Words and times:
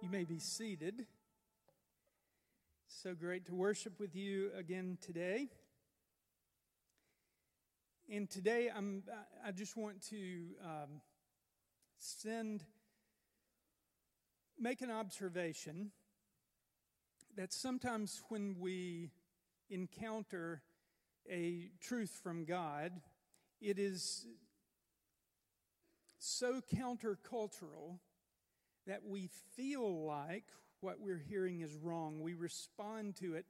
You 0.00 0.08
may 0.10 0.22
be 0.22 0.38
seated. 0.38 1.06
So 2.86 3.14
great 3.14 3.46
to 3.46 3.54
worship 3.56 3.98
with 3.98 4.14
you 4.14 4.50
again 4.56 4.96
today. 5.04 5.48
And 8.08 8.30
today, 8.30 8.70
I'm, 8.74 9.02
I 9.44 9.50
just 9.50 9.76
want 9.76 10.00
to 10.10 10.16
um, 10.64 11.00
send, 11.98 12.62
make 14.56 14.82
an 14.82 14.90
observation 14.92 15.90
that 17.36 17.52
sometimes 17.52 18.22
when 18.28 18.54
we 18.56 19.10
encounter 19.68 20.62
a 21.28 21.70
truth 21.80 22.20
from 22.22 22.44
God, 22.44 22.92
it 23.60 23.80
is 23.80 24.26
so 26.20 26.60
countercultural 26.72 27.98
that 28.88 29.04
we 29.06 29.28
feel 29.54 30.04
like 30.04 30.44
what 30.80 31.00
we're 31.00 31.22
hearing 31.28 31.60
is 31.60 31.76
wrong. 31.76 32.20
We 32.20 32.34
respond 32.34 33.16
to 33.16 33.34
it 33.34 33.46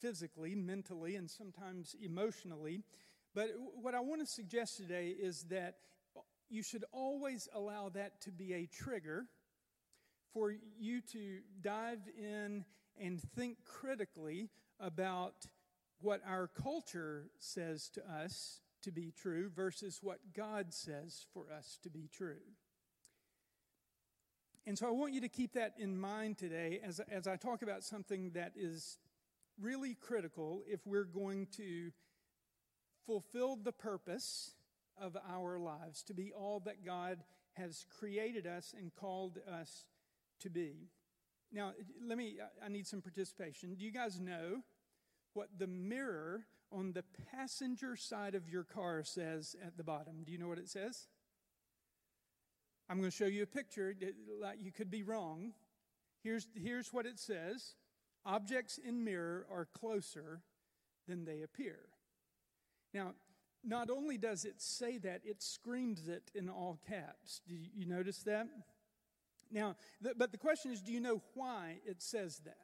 physically, 0.00 0.54
mentally, 0.54 1.16
and 1.16 1.28
sometimes 1.28 1.96
emotionally. 2.00 2.82
But 3.34 3.48
what 3.80 3.94
I 3.94 4.00
want 4.00 4.20
to 4.20 4.26
suggest 4.26 4.76
today 4.76 5.08
is 5.08 5.44
that 5.44 5.76
you 6.48 6.62
should 6.62 6.84
always 6.92 7.48
allow 7.54 7.88
that 7.90 8.20
to 8.22 8.30
be 8.30 8.54
a 8.54 8.66
trigger 8.66 9.26
for 10.32 10.54
you 10.78 11.00
to 11.12 11.38
dive 11.60 12.00
in 12.18 12.64
and 13.00 13.20
think 13.34 13.56
critically 13.64 14.50
about 14.78 15.46
what 16.00 16.20
our 16.26 16.46
culture 16.46 17.30
says 17.38 17.88
to 17.94 18.02
us 18.10 18.60
to 18.82 18.92
be 18.92 19.10
true 19.10 19.50
versus 19.54 19.98
what 20.02 20.18
God 20.34 20.72
says 20.72 21.26
for 21.32 21.46
us 21.52 21.78
to 21.82 21.90
be 21.90 22.08
true. 22.12 22.36
And 24.68 24.76
so 24.76 24.86
I 24.86 24.90
want 24.90 25.14
you 25.14 25.22
to 25.22 25.30
keep 25.30 25.54
that 25.54 25.72
in 25.78 25.98
mind 25.98 26.36
today 26.36 26.78
as, 26.84 27.00
as 27.10 27.26
I 27.26 27.36
talk 27.36 27.62
about 27.62 27.82
something 27.82 28.32
that 28.34 28.52
is 28.54 28.98
really 29.58 29.94
critical 29.94 30.60
if 30.66 30.86
we're 30.86 31.04
going 31.04 31.46
to 31.56 31.90
fulfill 33.06 33.56
the 33.56 33.72
purpose 33.72 34.50
of 35.00 35.16
our 35.26 35.58
lives, 35.58 36.02
to 36.02 36.12
be 36.12 36.32
all 36.32 36.60
that 36.66 36.84
God 36.84 37.20
has 37.54 37.86
created 37.98 38.46
us 38.46 38.74
and 38.78 38.94
called 38.94 39.38
us 39.50 39.86
to 40.40 40.50
be. 40.50 40.90
Now, 41.50 41.72
let 42.06 42.18
me, 42.18 42.36
I 42.62 42.68
need 42.68 42.86
some 42.86 43.00
participation. 43.00 43.74
Do 43.74 43.86
you 43.86 43.90
guys 43.90 44.20
know 44.20 44.60
what 45.32 45.48
the 45.56 45.66
mirror 45.66 46.42
on 46.70 46.92
the 46.92 47.04
passenger 47.32 47.96
side 47.96 48.34
of 48.34 48.50
your 48.50 48.64
car 48.64 49.02
says 49.02 49.56
at 49.66 49.78
the 49.78 49.82
bottom? 49.82 50.24
Do 50.26 50.32
you 50.32 50.36
know 50.36 50.48
what 50.48 50.58
it 50.58 50.68
says? 50.68 51.08
I'm 52.88 52.98
going 52.98 53.10
to 53.10 53.16
show 53.16 53.26
you 53.26 53.42
a 53.42 53.46
picture. 53.46 53.94
You 54.60 54.72
could 54.72 54.90
be 54.90 55.02
wrong. 55.02 55.52
Here's, 56.22 56.48
here's 56.54 56.92
what 56.92 57.06
it 57.06 57.18
says 57.18 57.74
Objects 58.24 58.78
in 58.78 59.04
mirror 59.04 59.46
are 59.50 59.66
closer 59.66 60.42
than 61.06 61.24
they 61.24 61.42
appear. 61.42 61.78
Now, 62.92 63.14
not 63.64 63.90
only 63.90 64.18
does 64.18 64.44
it 64.44 64.60
say 64.60 64.98
that, 64.98 65.22
it 65.24 65.42
screams 65.42 66.08
it 66.08 66.30
in 66.34 66.48
all 66.48 66.78
caps. 66.88 67.40
Do 67.46 67.54
you, 67.54 67.86
notice 67.86 68.18
that? 68.24 68.48
Now, 69.50 69.76
the, 70.00 70.14
but 70.16 70.32
the 70.32 70.38
question 70.38 70.72
is 70.72 70.80
do 70.80 70.92
you 70.92 71.00
know 71.00 71.22
why 71.34 71.80
it 71.86 72.02
says 72.02 72.40
that? 72.44 72.56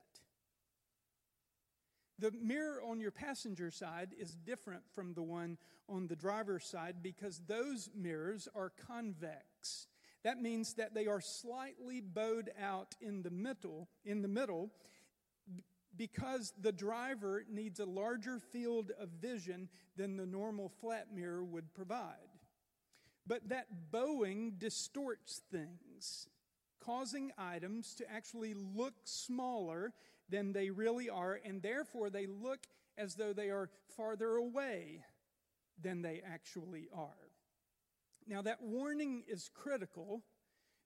The 2.18 2.30
mirror 2.40 2.80
on 2.86 3.00
your 3.00 3.10
passenger 3.10 3.70
side 3.70 4.10
is 4.18 4.36
different 4.36 4.82
from 4.94 5.14
the 5.14 5.22
one 5.22 5.58
on 5.88 6.06
the 6.06 6.16
driver's 6.16 6.64
side 6.64 6.96
because 7.02 7.42
those 7.46 7.90
mirrors 7.94 8.48
are 8.54 8.70
convex. 8.86 9.88
That 10.24 10.40
means 10.40 10.74
that 10.74 10.94
they 10.94 11.06
are 11.06 11.20
slightly 11.20 12.00
bowed 12.00 12.50
out 12.60 12.94
in 13.00 13.22
the 13.22 13.30
middle, 13.30 13.88
in 14.04 14.22
the 14.22 14.28
middle 14.28 14.70
because 15.96 16.52
the 16.60 16.72
driver 16.72 17.44
needs 17.48 17.78
a 17.78 17.84
larger 17.84 18.38
field 18.38 18.90
of 18.98 19.10
vision 19.10 19.68
than 19.96 20.16
the 20.16 20.26
normal 20.26 20.68
flat 20.80 21.08
mirror 21.14 21.44
would 21.44 21.72
provide. 21.74 22.16
But 23.26 23.48
that 23.50 23.66
bowing 23.90 24.54
distorts 24.58 25.42
things, 25.50 26.28
causing 26.80 27.30
items 27.38 27.94
to 27.96 28.10
actually 28.10 28.54
look 28.54 28.94
smaller 29.04 29.92
than 30.28 30.52
they 30.52 30.70
really 30.70 31.08
are, 31.08 31.38
and 31.44 31.62
therefore 31.62 32.10
they 32.10 32.26
look 32.26 32.66
as 32.98 33.14
though 33.14 33.32
they 33.32 33.50
are 33.50 33.70
farther 33.96 34.36
away 34.36 35.04
than 35.80 36.02
they 36.02 36.22
actually 36.26 36.88
are. 36.94 37.33
Now, 38.26 38.42
that 38.42 38.62
warning 38.62 39.24
is 39.28 39.50
critical 39.54 40.22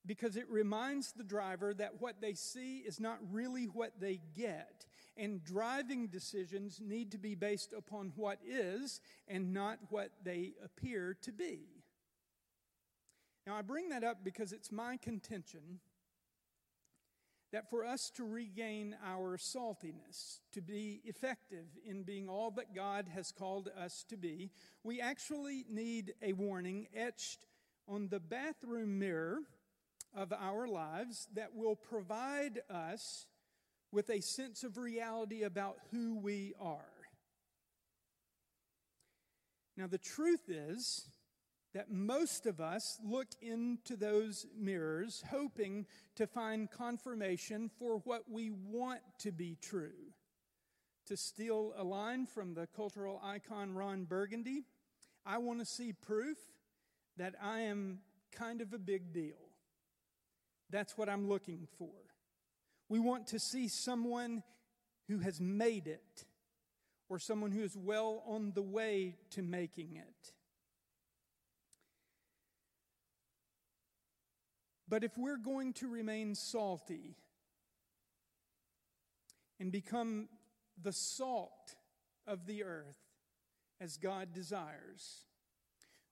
because 0.07 0.37
it 0.37 0.49
reminds 0.49 1.13
the 1.13 1.25
driver 1.25 1.75
that 1.75 2.01
what 2.01 2.21
they 2.21 2.35
see 2.35 2.79
is 2.79 2.99
not 2.99 3.19
really 3.31 3.67
what 3.67 4.01
they 4.01 4.21
get. 4.35 4.87
And 5.17 5.45
driving 5.45 6.09
decisions 6.09 6.81
need 6.81 7.13
to 7.13 7.19
be 7.19 7.35
based 7.35 7.73
upon 7.77 8.13
what 8.17 8.39
is 8.47 9.01
and 9.27 9.53
not 9.53 9.79
what 9.91 10.11
they 10.25 10.53
appear 10.65 11.17
to 11.23 11.33
be. 11.33 11.61
Now, 13.47 13.57
I 13.57 13.63
bring 13.63 13.89
that 13.91 14.05
up 14.05 14.25
because 14.25 14.53
it's 14.53 14.71
my 14.71 14.97
contention 14.97 15.81
that 17.53 17.71
for 17.71 17.85
us 17.85 18.11
to 18.17 18.25
regain 18.25 18.95
our 19.05 19.39
saltiness, 19.39 20.41
to 20.53 20.61
be 20.61 21.01
effective 21.05 21.67
in 21.85 22.03
being 22.03 22.29
all 22.29 22.51
that 22.53 22.75
God 22.75 23.09
has 23.15 23.33
called 23.33 23.71
us 23.79 24.05
to 24.11 24.17
be, 24.17 24.51
we 24.85 25.01
actually 25.01 25.65
need 25.71 26.15
a 26.23 26.35
warning 26.35 26.89
etched 26.95 27.47
on 27.87 28.09
the 28.09 28.21
bathroom 28.21 28.99
mirror 28.99 29.41
of 30.15 30.33
our 30.33 30.67
lives 30.67 31.27
that 31.35 31.55
will 31.55 31.77
provide 31.77 32.61
us 32.69 33.27
with 33.93 34.11
a 34.11 34.21
sense 34.21 34.63
of 34.63 34.77
reality 34.77 35.43
about 35.43 35.77
who 35.91 36.19
we 36.19 36.53
are. 36.61 36.85
Now, 39.77 39.87
the 39.87 39.99
truth 39.99 40.49
is, 40.49 41.09
that 41.79 41.93
most 41.93 42.45
of 42.47 42.61
us 42.61 42.99
look 43.05 43.29
into 43.41 43.95
those 43.95 44.47
mirrors 44.59 45.23
hoping 45.31 45.87
to 46.17 46.27
find 46.27 46.69
confirmation 46.69 47.71
for 47.79 47.99
what 47.99 48.25
we 48.29 48.51
want 48.51 48.99
to 49.17 49.31
be 49.31 49.57
true. 49.63 50.11
To 51.07 51.17
steal 51.17 51.73
a 51.77 51.85
line 51.85 52.27
from 52.27 52.55
the 52.55 52.67
cultural 52.75 53.21
icon 53.23 53.77
Ron 53.77 54.07
Burgundy, 54.07 54.65
I 55.25 55.39
want 55.39 55.61
to 55.61 55.65
see 55.65 55.93
proof 55.93 56.37
that 57.17 57.37
I 57.41 57.61
am 57.61 58.01
kind 58.33 58.61
of 58.61 58.73
a 58.73 58.79
big 58.79 59.13
deal. 59.13 59.39
That's 60.71 60.99
what 60.99 61.09
I'm 61.09 61.29
looking 61.29 61.69
for. 61.79 61.95
We 62.89 62.99
want 62.99 63.29
to 63.29 63.39
see 63.39 63.69
someone 63.69 64.43
who 65.07 65.21
has 65.21 65.41
made 65.41 65.87
it 65.87 66.25
or 67.09 67.21
someone 67.21 67.53
who 67.53 67.63
is 67.63 67.77
well 67.77 68.25
on 68.27 68.51
the 68.57 68.63
way 68.63 69.15
to 69.31 69.43
making 69.43 69.95
it. 69.95 70.33
But 74.89 75.05
if 75.05 75.19
we're 75.19 75.37
going 75.37 75.75
to 75.75 75.89
remain 75.89 76.35
salty 76.35 77.17
and 79.61 79.71
become 79.71 80.29
the 80.81 80.93
salt 80.93 81.75
of 82.27 82.47
the 82.47 82.65
earth 82.65 82.97
as 83.81 83.97
God 83.99 84.33
desires, 84.33 85.25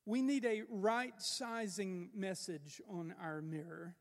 we 0.04 0.20
need 0.20 0.44
a 0.44 0.62
right 0.68 1.14
sizing 1.18 2.10
message 2.14 2.82
on 2.88 3.14
our 3.20 3.40
mirror, 3.40 3.96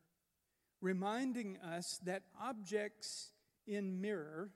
reminding 0.80 1.58
us 1.58 1.98
that 2.04 2.22
objects 2.40 3.32
in 3.66 4.00
mirror 4.00 4.50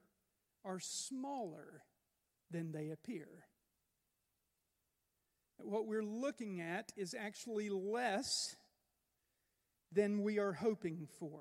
are 0.65 0.81
smaller 0.81 1.83
than 2.51 2.73
they 2.73 2.91
appear. 2.91 3.29
What 5.59 5.87
we're 5.87 6.05
looking 6.05 6.61
at 6.61 6.93
is 6.97 7.15
actually 7.19 7.71
less 7.71 8.57
than 9.93 10.23
we 10.23 10.39
are 10.39 10.53
hoping 10.53 11.09
for. 11.19 11.41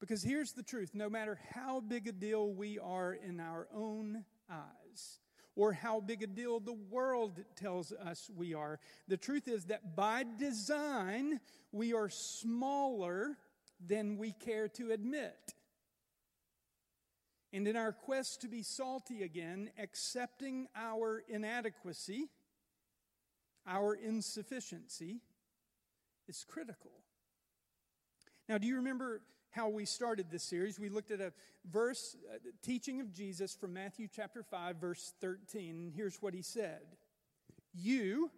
Because 0.00 0.22
here's 0.22 0.52
the 0.52 0.62
truth 0.62 0.90
no 0.94 1.08
matter 1.08 1.38
how 1.54 1.80
big 1.80 2.06
a 2.06 2.12
deal 2.12 2.52
we 2.52 2.78
are 2.78 3.14
in 3.14 3.40
our 3.40 3.66
own 3.74 4.24
eyes, 4.50 5.18
or 5.56 5.72
how 5.72 5.98
big 5.98 6.22
a 6.22 6.26
deal 6.26 6.60
the 6.60 6.72
world 6.72 7.40
tells 7.56 7.92
us 7.92 8.30
we 8.36 8.54
are, 8.54 8.78
the 9.08 9.16
truth 9.16 9.48
is 9.48 9.64
that 9.64 9.96
by 9.96 10.24
design, 10.38 11.40
we 11.72 11.92
are 11.92 12.08
smaller 12.08 13.36
than 13.84 14.16
we 14.16 14.32
care 14.32 14.68
to 14.68 14.92
admit. 14.92 15.54
And 17.52 17.66
in 17.66 17.76
our 17.76 17.92
quest 17.92 18.42
to 18.42 18.48
be 18.48 18.62
salty 18.62 19.22
again, 19.22 19.70
accepting 19.78 20.68
our 20.76 21.24
inadequacy, 21.28 22.28
our 23.66 23.94
insufficiency, 23.94 25.22
is 26.28 26.44
critical. 26.46 26.92
Now, 28.48 28.58
do 28.58 28.66
you 28.66 28.76
remember 28.76 29.22
how 29.50 29.68
we 29.68 29.84
started 29.84 30.30
this 30.30 30.42
series? 30.42 30.78
We 30.78 30.88
looked 30.88 31.10
at 31.10 31.20
a 31.20 31.32
verse, 31.70 32.16
a 32.34 32.66
teaching 32.66 33.00
of 33.00 33.12
Jesus 33.12 33.54
from 33.54 33.74
Matthew 33.74 34.08
chapter 34.14 34.42
5, 34.42 34.76
verse 34.76 35.12
13. 35.20 35.70
And 35.70 35.92
here's 35.94 36.22
what 36.22 36.34
he 36.34 36.42
said 36.42 36.80
You 37.74 38.30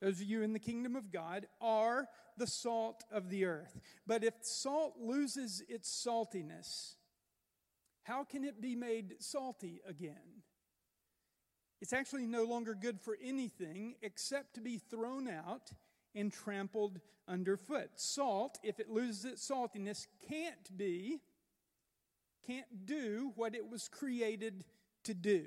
those 0.00 0.20
of 0.20 0.26
you 0.26 0.42
in 0.42 0.52
the 0.52 0.58
kingdom 0.58 0.96
of 0.96 1.12
God, 1.12 1.46
are 1.60 2.08
the 2.36 2.46
salt 2.46 3.04
of 3.12 3.28
the 3.28 3.44
earth. 3.44 3.78
But 4.06 4.24
if 4.24 4.34
salt 4.40 4.94
loses 4.98 5.62
its 5.68 5.90
saltiness, 5.90 6.94
how 8.04 8.24
can 8.24 8.44
it 8.44 8.62
be 8.62 8.74
made 8.74 9.16
salty 9.18 9.80
again? 9.86 10.42
It's 11.82 11.92
actually 11.92 12.26
no 12.26 12.44
longer 12.44 12.74
good 12.74 13.00
for 13.00 13.16
anything 13.22 13.94
except 14.02 14.54
to 14.54 14.60
be 14.60 14.78
thrown 14.78 15.28
out 15.28 15.70
and 16.14 16.32
trampled 16.32 17.00
underfoot. 17.28 17.90
Salt, 17.94 18.58
if 18.62 18.80
it 18.80 18.90
loses 18.90 19.24
its 19.24 19.48
saltiness, 19.48 20.06
can't 20.28 20.76
be, 20.76 21.20
can't 22.46 22.86
do 22.86 23.32
what 23.36 23.54
it 23.54 23.68
was 23.70 23.88
created 23.88 24.64
to 25.04 25.14
do. 25.14 25.46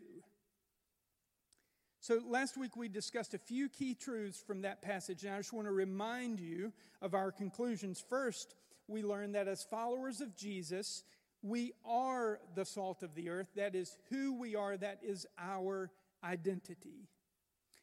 So, 2.00 2.20
last 2.28 2.58
week 2.58 2.76
we 2.76 2.90
discussed 2.90 3.34
a 3.34 3.38
few 3.38 3.70
key 3.70 3.94
truths 3.94 4.44
from 4.46 4.64
that 4.64 4.82
passage, 4.82 5.24
and 5.24 5.34
I 5.34 5.38
just 5.38 5.54
want 5.54 5.68
to 5.68 5.72
remind 5.72 6.40
you 6.40 6.74
of 7.02 7.14
our 7.14 7.32
conclusions. 7.32 8.04
First, 8.10 8.56
we 8.90 9.04
learned 9.04 9.36
that 9.36 9.48
as 9.48 9.64
followers 9.64 10.20
of 10.20 10.36
Jesus, 10.36 11.04
we 11.42 11.72
are 11.86 12.40
the 12.56 12.66
salt 12.66 13.04
of 13.04 13.16
the 13.16 13.30
earth. 13.30 13.50
That 13.56 13.74
is 13.74 13.98
who 14.10 14.38
we 14.38 14.56
are, 14.56 14.76
that 14.76 15.00
is 15.02 15.26
our 15.38 15.92
identity. 16.24 17.08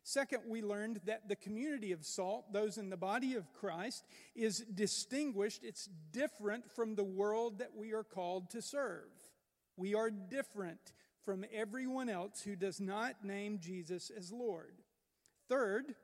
Second, 0.03 0.43
we 0.49 0.63
learned 0.63 1.01
that 1.05 1.29
the 1.29 1.37
community 1.37 1.93
of 1.93 2.05
salt, 2.05 2.53
those 2.53 2.79
in 2.79 2.91
the 2.91 2.97
body 2.97 3.35
of 3.35 3.53
Christ, 3.53 4.05
is 4.35 4.61
distinguished, 4.61 5.63
it's 5.63 5.89
different 6.13 6.71
from 6.71 6.95
the 6.95 7.05
world 7.05 7.59
that 7.59 7.77
we 7.77 7.93
are 7.93 8.03
called 8.03 8.51
to 8.51 8.63
serve. 8.63 9.11
We 9.77 9.95
are 9.95 10.11
different 10.11 10.93
from 11.25 11.45
everyone 11.53 12.09
else 12.09 12.41
who 12.43 12.57
does 12.57 12.81
not 12.81 13.25
name 13.25 13.59
Jesus 13.61 14.11
as 14.11 14.33
Lord. 14.33 14.75
Third, 15.49 15.95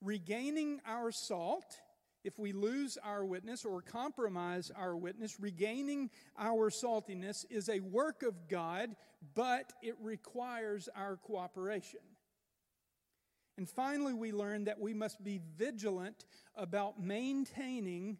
regaining 0.00 0.80
our 0.86 1.10
salt, 1.10 1.80
if 2.24 2.38
we 2.38 2.52
lose 2.52 2.96
our 3.02 3.24
witness 3.24 3.64
or 3.64 3.82
compromise 3.82 4.70
our 4.76 4.96
witness, 4.96 5.40
regaining 5.40 6.10
our 6.38 6.70
saltiness 6.70 7.44
is 7.50 7.68
a 7.68 7.80
work 7.80 8.22
of 8.22 8.48
God, 8.48 8.94
but 9.34 9.72
it 9.82 9.96
requires 10.00 10.88
our 10.94 11.16
cooperation. 11.16 12.00
And 13.62 13.70
finally, 13.70 14.12
we 14.12 14.32
learn 14.32 14.64
that 14.64 14.80
we 14.80 14.92
must 14.92 15.22
be 15.22 15.40
vigilant 15.56 16.24
about 16.56 17.00
maintaining 17.00 18.18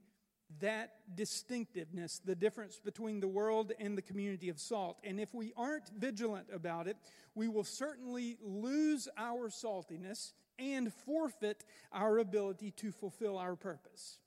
that 0.61 0.93
distinctiveness, 1.17 2.21
the 2.25 2.37
difference 2.37 2.79
between 2.79 3.19
the 3.19 3.27
world 3.27 3.73
and 3.81 3.99
the 3.99 4.03
community 4.03 4.51
of 4.51 4.61
salt. 4.61 5.01
And 5.03 5.19
if 5.19 5.35
we 5.35 5.53
aren't 5.57 5.89
vigilant 5.99 6.47
about 6.55 6.87
it, 6.87 6.97
we 7.35 7.49
will 7.49 7.65
certainly 7.65 8.39
lose 8.41 9.09
our 9.19 9.49
saltiness 9.49 10.33
and 10.61 10.95
forfeit 10.95 11.65
our 11.93 12.19
ability 12.19 12.71
to 12.77 12.93
fulfill 12.93 13.37
our 13.37 13.57
purpose. 13.57 14.21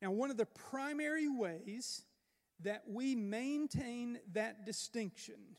Now, 0.00 0.12
one 0.12 0.30
of 0.30 0.38
the 0.38 0.46
primary 0.46 1.28
ways 1.28 2.04
that 2.60 2.84
we 2.88 3.14
maintain 3.14 4.18
that 4.32 4.64
distinction, 4.64 5.58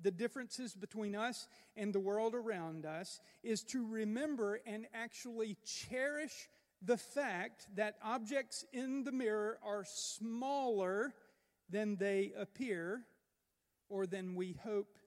the 0.00 0.10
differences 0.10 0.74
between 0.74 1.14
us 1.14 1.48
and 1.76 1.92
the 1.92 2.00
world 2.00 2.34
around 2.34 2.86
us, 2.86 3.20
is 3.42 3.62
to 3.64 3.86
remember 3.86 4.60
and 4.66 4.86
actually 4.94 5.56
cherish 5.64 6.48
the 6.82 6.96
fact 6.96 7.66
that 7.74 7.96
objects 8.02 8.64
in 8.72 9.04
the 9.04 9.12
mirror 9.12 9.58
are 9.64 9.84
smaller 9.84 11.12
than 11.68 11.96
they 11.96 12.32
appear 12.38 13.02
or 13.88 14.06
than 14.06 14.34
we 14.34 14.56
hope 14.64 14.98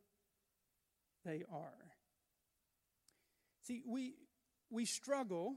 they 1.24 1.44
are. 1.52 1.92
See, 3.64 3.82
we, 3.86 4.16
we 4.70 4.86
struggle 4.86 5.56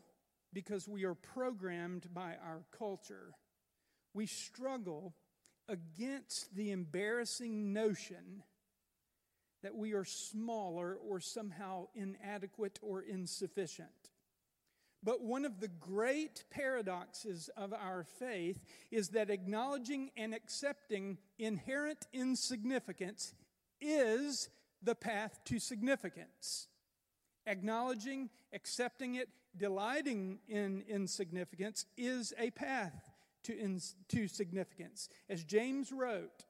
because 0.52 0.86
we 0.86 1.04
are 1.04 1.14
programmed 1.14 2.12
by 2.12 2.36
our 2.44 2.64
culture. 2.78 3.32
We 4.12 4.26
struggle 4.26 5.14
against 5.68 6.54
the 6.54 6.70
embarrassing 6.70 7.72
notion 7.72 8.44
that 9.64 9.74
we 9.74 9.94
are 9.94 10.04
smaller 10.04 10.98
or 11.08 11.18
somehow 11.18 11.86
inadequate 11.94 12.78
or 12.82 13.00
insufficient. 13.00 13.88
But 15.02 15.22
one 15.22 15.46
of 15.46 15.58
the 15.58 15.68
great 15.68 16.44
paradoxes 16.50 17.48
of 17.56 17.72
our 17.72 18.04
faith 18.04 18.62
is 18.90 19.08
that 19.10 19.30
acknowledging 19.30 20.10
and 20.18 20.34
accepting 20.34 21.16
inherent 21.38 22.06
insignificance 22.12 23.32
is 23.80 24.50
the 24.82 24.94
path 24.94 25.40
to 25.46 25.58
significance. 25.58 26.68
Acknowledging, 27.46 28.28
accepting 28.52 29.14
it, 29.14 29.30
delighting 29.56 30.40
in 30.46 30.84
insignificance 30.86 31.86
is 31.96 32.34
a 32.38 32.50
path 32.50 33.10
to, 33.44 33.78
to 34.08 34.28
significance. 34.28 35.08
As 35.30 35.42
James 35.42 35.90
wrote, 35.90 36.44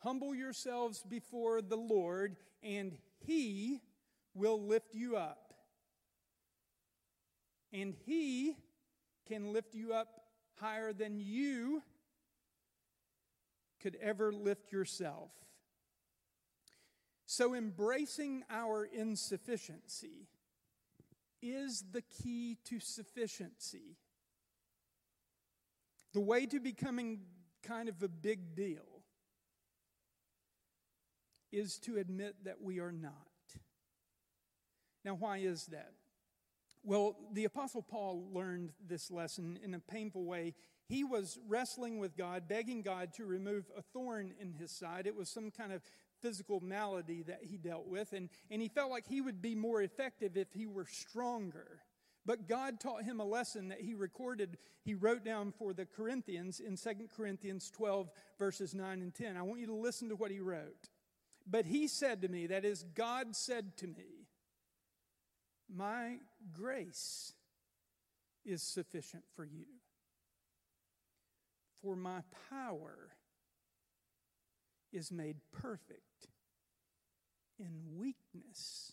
Humble 0.00 0.34
yourselves 0.34 1.02
before 1.06 1.60
the 1.60 1.76
Lord, 1.76 2.36
and 2.62 2.96
he 3.18 3.80
will 4.34 4.60
lift 4.60 4.94
you 4.94 5.16
up 5.16 5.50
and 7.72 7.94
He 8.04 8.56
can 9.26 9.52
lift 9.52 9.74
you 9.74 9.92
up 9.92 10.08
higher 10.60 10.92
than 10.92 11.18
you 11.18 11.82
could 13.80 13.96
ever 14.00 14.32
lift 14.32 14.72
yourself. 14.72 15.30
So, 17.26 17.54
embracing 17.54 18.42
our 18.50 18.84
insufficiency 18.84 20.28
is 21.40 21.84
the 21.92 22.02
key 22.02 22.58
to 22.64 22.80
sufficiency. 22.80 23.96
The 26.12 26.20
way 26.20 26.46
to 26.46 26.58
becoming 26.58 27.20
kind 27.62 27.88
of 27.88 28.02
a 28.02 28.08
big 28.08 28.56
deal 28.56 28.89
is 31.52 31.78
to 31.80 31.98
admit 31.98 32.36
that 32.44 32.60
we 32.62 32.78
are 32.80 32.92
not. 32.92 33.14
Now, 35.04 35.14
why 35.14 35.38
is 35.38 35.66
that? 35.66 35.92
Well, 36.82 37.16
the 37.32 37.44
Apostle 37.44 37.82
Paul 37.82 38.28
learned 38.32 38.72
this 38.86 39.10
lesson 39.10 39.58
in 39.62 39.74
a 39.74 39.78
painful 39.78 40.24
way. 40.24 40.54
He 40.88 41.04
was 41.04 41.38
wrestling 41.46 41.98
with 41.98 42.16
God, 42.16 42.48
begging 42.48 42.82
God 42.82 43.12
to 43.14 43.26
remove 43.26 43.64
a 43.76 43.82
thorn 43.82 44.32
in 44.40 44.54
his 44.54 44.70
side. 44.70 45.06
It 45.06 45.14
was 45.14 45.28
some 45.28 45.50
kind 45.50 45.72
of 45.72 45.82
physical 46.20 46.60
malady 46.60 47.22
that 47.22 47.40
he 47.42 47.56
dealt 47.56 47.86
with, 47.86 48.12
and, 48.12 48.28
and 48.50 48.60
he 48.60 48.68
felt 48.68 48.90
like 48.90 49.06
he 49.06 49.20
would 49.20 49.40
be 49.40 49.54
more 49.54 49.82
effective 49.82 50.36
if 50.36 50.52
he 50.52 50.66
were 50.66 50.86
stronger. 50.86 51.80
But 52.26 52.48
God 52.48 52.80
taught 52.80 53.04
him 53.04 53.20
a 53.20 53.24
lesson 53.24 53.68
that 53.68 53.80
he 53.80 53.94
recorded, 53.94 54.58
he 54.84 54.94
wrote 54.94 55.24
down 55.24 55.52
for 55.52 55.72
the 55.72 55.86
Corinthians 55.86 56.60
in 56.60 56.76
2 56.76 57.08
Corinthians 57.16 57.70
12, 57.70 58.10
verses 58.38 58.74
9 58.74 59.02
and 59.02 59.14
10. 59.14 59.36
I 59.36 59.42
want 59.42 59.60
you 59.60 59.66
to 59.66 59.74
listen 59.74 60.08
to 60.10 60.16
what 60.16 60.30
he 60.30 60.40
wrote. 60.40 60.88
But 61.46 61.66
he 61.66 61.88
said 61.88 62.22
to 62.22 62.28
me, 62.28 62.46
that 62.46 62.64
is, 62.64 62.84
God 62.94 63.34
said 63.34 63.76
to 63.78 63.86
me, 63.86 64.28
my 65.72 66.16
grace 66.52 67.32
is 68.44 68.62
sufficient 68.62 69.24
for 69.34 69.44
you. 69.44 69.66
For 71.82 71.96
my 71.96 72.22
power 72.50 73.10
is 74.92 75.10
made 75.10 75.36
perfect 75.52 76.28
in 77.58 77.98
weakness. 77.98 78.92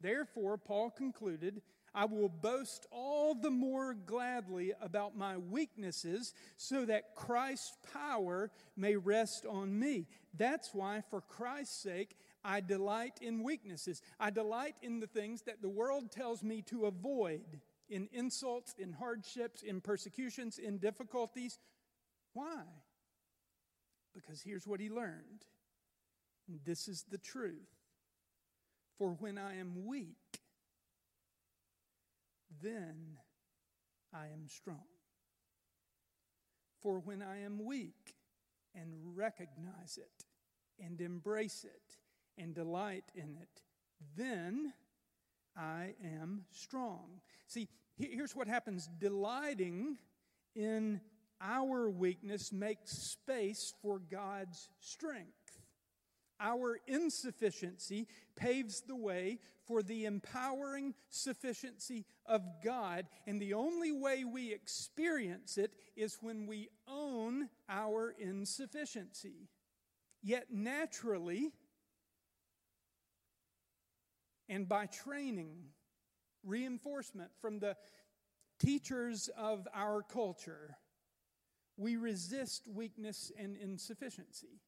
Therefore, 0.00 0.58
Paul 0.58 0.90
concluded, 0.90 1.62
I 1.96 2.04
will 2.04 2.28
boast 2.28 2.86
all 2.92 3.34
the 3.34 3.50
more 3.50 3.94
gladly 3.94 4.74
about 4.82 5.16
my 5.16 5.38
weaknesses 5.38 6.34
so 6.58 6.84
that 6.84 7.14
Christ's 7.14 7.72
power 7.94 8.50
may 8.76 8.96
rest 8.96 9.46
on 9.46 9.78
me. 9.78 10.06
That's 10.36 10.74
why, 10.74 11.02
for 11.08 11.22
Christ's 11.22 11.82
sake, 11.82 12.14
I 12.44 12.60
delight 12.60 13.18
in 13.22 13.42
weaknesses. 13.42 14.02
I 14.20 14.28
delight 14.28 14.76
in 14.82 15.00
the 15.00 15.06
things 15.06 15.42
that 15.42 15.62
the 15.62 15.70
world 15.70 16.12
tells 16.12 16.42
me 16.42 16.60
to 16.66 16.84
avoid 16.84 17.62
in 17.88 18.10
insults, 18.12 18.74
in 18.78 18.92
hardships, 18.92 19.62
in 19.62 19.80
persecutions, 19.80 20.58
in 20.58 20.76
difficulties. 20.76 21.58
Why? 22.34 22.62
Because 24.14 24.42
here's 24.42 24.66
what 24.66 24.80
he 24.80 24.90
learned. 24.90 25.46
This 26.66 26.88
is 26.88 27.06
the 27.10 27.18
truth. 27.18 27.70
For 28.98 29.12
when 29.12 29.38
I 29.38 29.58
am 29.58 29.86
weak, 29.86 30.25
then 32.62 33.18
I 34.12 34.26
am 34.26 34.48
strong. 34.48 34.84
For 36.80 36.98
when 37.00 37.22
I 37.22 37.42
am 37.42 37.64
weak 37.64 38.14
and 38.74 38.92
recognize 39.14 39.98
it 39.98 40.24
and 40.84 41.00
embrace 41.00 41.64
it 41.64 41.96
and 42.40 42.54
delight 42.54 43.04
in 43.14 43.36
it, 43.40 43.62
then 44.16 44.72
I 45.56 45.94
am 46.04 46.44
strong. 46.50 47.20
See, 47.46 47.68
here's 47.96 48.36
what 48.36 48.46
happens 48.46 48.88
delighting 48.98 49.96
in 50.54 51.00
our 51.40 51.90
weakness 51.90 52.52
makes 52.52 52.92
space 52.92 53.74
for 53.82 53.98
God's 53.98 54.68
strength. 54.80 55.45
Our 56.40 56.78
insufficiency 56.86 58.08
paves 58.36 58.82
the 58.82 58.96
way 58.96 59.38
for 59.66 59.82
the 59.82 60.04
empowering 60.04 60.94
sufficiency 61.08 62.04
of 62.24 62.42
God, 62.62 63.06
and 63.26 63.40
the 63.40 63.54
only 63.54 63.90
way 63.90 64.24
we 64.24 64.52
experience 64.52 65.58
it 65.58 65.72
is 65.96 66.18
when 66.20 66.46
we 66.46 66.68
own 66.86 67.48
our 67.68 68.14
insufficiency. 68.18 69.48
Yet, 70.22 70.46
naturally, 70.50 71.52
and 74.48 74.68
by 74.68 74.86
training, 74.86 75.56
reinforcement 76.44 77.30
from 77.40 77.58
the 77.58 77.76
teachers 78.60 79.28
of 79.36 79.66
our 79.74 80.02
culture, 80.02 80.76
we 81.76 81.96
resist 81.96 82.68
weakness 82.72 83.32
and 83.38 83.56
insufficiency. 83.56 84.60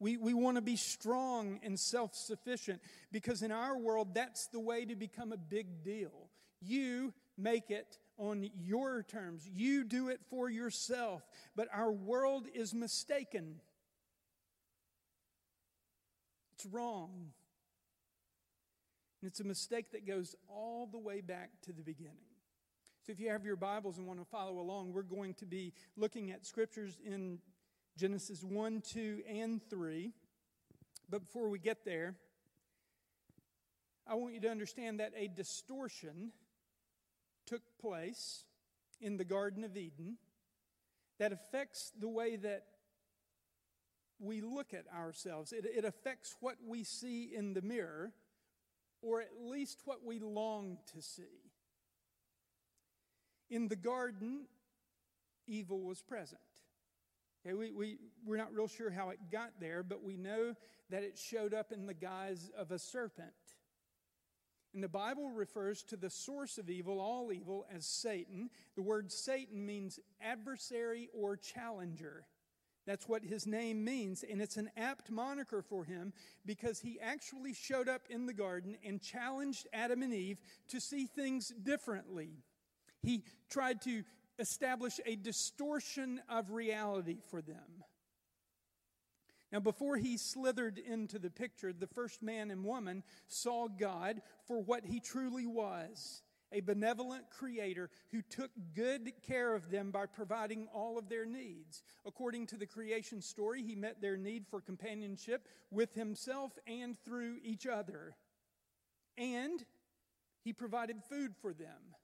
We, 0.00 0.16
we 0.16 0.32
want 0.32 0.56
to 0.56 0.62
be 0.62 0.76
strong 0.76 1.60
and 1.62 1.78
self 1.78 2.14
sufficient 2.14 2.80
because 3.12 3.42
in 3.42 3.52
our 3.52 3.76
world, 3.78 4.14
that's 4.14 4.46
the 4.46 4.58
way 4.58 4.86
to 4.86 4.96
become 4.96 5.30
a 5.30 5.36
big 5.36 5.84
deal. 5.84 6.30
You 6.62 7.12
make 7.36 7.70
it 7.70 7.98
on 8.18 8.50
your 8.58 9.02
terms, 9.02 9.48
you 9.50 9.84
do 9.84 10.08
it 10.08 10.20
for 10.28 10.50
yourself. 10.50 11.22
But 11.54 11.68
our 11.72 11.92
world 11.92 12.46
is 12.54 12.74
mistaken, 12.74 13.60
it's 16.54 16.66
wrong. 16.66 17.32
And 19.22 19.28
it's 19.28 19.40
a 19.40 19.44
mistake 19.44 19.92
that 19.92 20.06
goes 20.06 20.34
all 20.48 20.88
the 20.90 20.98
way 20.98 21.20
back 21.20 21.50
to 21.62 21.72
the 21.72 21.82
beginning. 21.82 22.24
So 23.02 23.12
if 23.12 23.20
you 23.20 23.28
have 23.30 23.44
your 23.44 23.56
Bibles 23.56 23.98
and 23.98 24.06
want 24.06 24.18
to 24.18 24.24
follow 24.24 24.60
along, 24.60 24.92
we're 24.92 25.02
going 25.02 25.34
to 25.34 25.46
be 25.46 25.74
looking 25.96 26.30
at 26.30 26.46
scriptures 26.46 26.98
in 27.04 27.38
Genesis 28.00 28.42
1, 28.42 28.80
2, 28.80 29.24
and 29.28 29.60
3. 29.68 30.10
But 31.10 31.20
before 31.20 31.50
we 31.50 31.58
get 31.58 31.84
there, 31.84 32.14
I 34.06 34.14
want 34.14 34.32
you 34.32 34.40
to 34.40 34.48
understand 34.48 35.00
that 35.00 35.12
a 35.14 35.28
distortion 35.28 36.32
took 37.44 37.60
place 37.78 38.44
in 39.02 39.18
the 39.18 39.24
Garden 39.26 39.64
of 39.64 39.76
Eden 39.76 40.16
that 41.18 41.30
affects 41.30 41.92
the 42.00 42.08
way 42.08 42.36
that 42.36 42.64
we 44.18 44.40
look 44.40 44.72
at 44.72 44.86
ourselves. 44.96 45.52
It, 45.52 45.66
it 45.66 45.84
affects 45.84 46.34
what 46.40 46.56
we 46.66 46.84
see 46.84 47.24
in 47.24 47.52
the 47.52 47.60
mirror, 47.60 48.12
or 49.02 49.20
at 49.20 49.28
least 49.42 49.82
what 49.84 50.06
we 50.06 50.20
long 50.20 50.78
to 50.94 51.02
see. 51.02 51.52
In 53.50 53.68
the 53.68 53.76
garden, 53.76 54.46
evil 55.46 55.82
was 55.82 56.00
present. 56.00 56.40
Okay, 57.46 57.54
we, 57.54 57.72
we, 57.72 57.98
we're 58.26 58.36
not 58.36 58.52
real 58.52 58.68
sure 58.68 58.90
how 58.90 59.10
it 59.10 59.18
got 59.32 59.52
there, 59.60 59.82
but 59.82 60.04
we 60.04 60.16
know 60.16 60.54
that 60.90 61.02
it 61.02 61.16
showed 61.16 61.54
up 61.54 61.72
in 61.72 61.86
the 61.86 61.94
guise 61.94 62.50
of 62.56 62.70
a 62.70 62.78
serpent. 62.78 63.30
And 64.74 64.84
the 64.84 64.88
Bible 64.88 65.30
refers 65.30 65.82
to 65.84 65.96
the 65.96 66.10
source 66.10 66.58
of 66.58 66.70
evil, 66.70 67.00
all 67.00 67.32
evil, 67.32 67.66
as 67.74 67.86
Satan. 67.86 68.50
The 68.76 68.82
word 68.82 69.10
Satan 69.10 69.64
means 69.64 69.98
adversary 70.20 71.08
or 71.12 71.36
challenger. 71.36 72.26
That's 72.86 73.08
what 73.08 73.24
his 73.24 73.46
name 73.46 73.84
means, 73.84 74.24
and 74.28 74.40
it's 74.40 74.56
an 74.56 74.70
apt 74.76 75.10
moniker 75.10 75.62
for 75.62 75.84
him 75.84 76.12
because 76.46 76.80
he 76.80 76.98
actually 77.00 77.52
showed 77.52 77.88
up 77.88 78.02
in 78.10 78.26
the 78.26 78.32
garden 78.32 78.76
and 78.84 79.02
challenged 79.02 79.66
Adam 79.72 80.02
and 80.02 80.14
Eve 80.14 80.40
to 80.68 80.80
see 80.80 81.06
things 81.06 81.48
differently. 81.62 82.30
He 83.02 83.24
tried 83.48 83.82
to 83.82 84.02
establish 84.40 84.98
a 85.06 85.16
distortion 85.16 86.20
of 86.28 86.50
reality 86.50 87.18
for 87.30 87.40
them. 87.42 87.84
Now, 89.52 89.60
before 89.60 89.96
he 89.96 90.16
slithered 90.16 90.78
into 90.78 91.18
the 91.18 91.30
picture, 91.30 91.72
the 91.72 91.88
first 91.88 92.22
man 92.22 92.50
and 92.50 92.64
woman 92.64 93.02
saw 93.26 93.66
God 93.66 94.22
for 94.46 94.62
what 94.62 94.84
he 94.84 95.00
truly 95.00 95.46
was 95.46 96.22
a 96.52 96.60
benevolent 96.60 97.30
creator 97.30 97.90
who 98.10 98.22
took 98.22 98.50
good 98.74 99.12
care 99.26 99.54
of 99.54 99.70
them 99.70 99.90
by 99.90 100.06
providing 100.06 100.66
all 100.74 100.98
of 100.98 101.08
their 101.08 101.24
needs. 101.24 101.82
According 102.04 102.46
to 102.48 102.56
the 102.56 102.66
creation 102.66 103.22
story, 103.22 103.62
he 103.62 103.74
met 103.74 104.00
their 104.00 104.16
need 104.16 104.46
for 104.48 104.60
companionship 104.60 105.46
with 105.70 105.94
himself 105.94 106.58
and 106.66 106.98
through 107.04 107.36
each 107.42 107.66
other. 107.66 108.16
And 109.16 109.64
he 110.42 110.52
provided 110.52 111.04
food 111.08 111.34
for 111.40 111.52
them, 111.52 111.94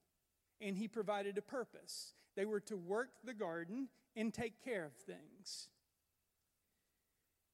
and 0.61 0.77
he 0.77 0.89
provided 0.89 1.39
a 1.39 1.43
purpose. 1.43 2.13
They 2.37 2.45
were 2.45 2.61
to 2.61 2.77
work 2.77 3.09
the 3.25 3.35
garden 3.35 3.89
and 4.15 4.33
take 4.33 4.63
care 4.63 4.85
of 4.85 4.93
things. 4.93 5.69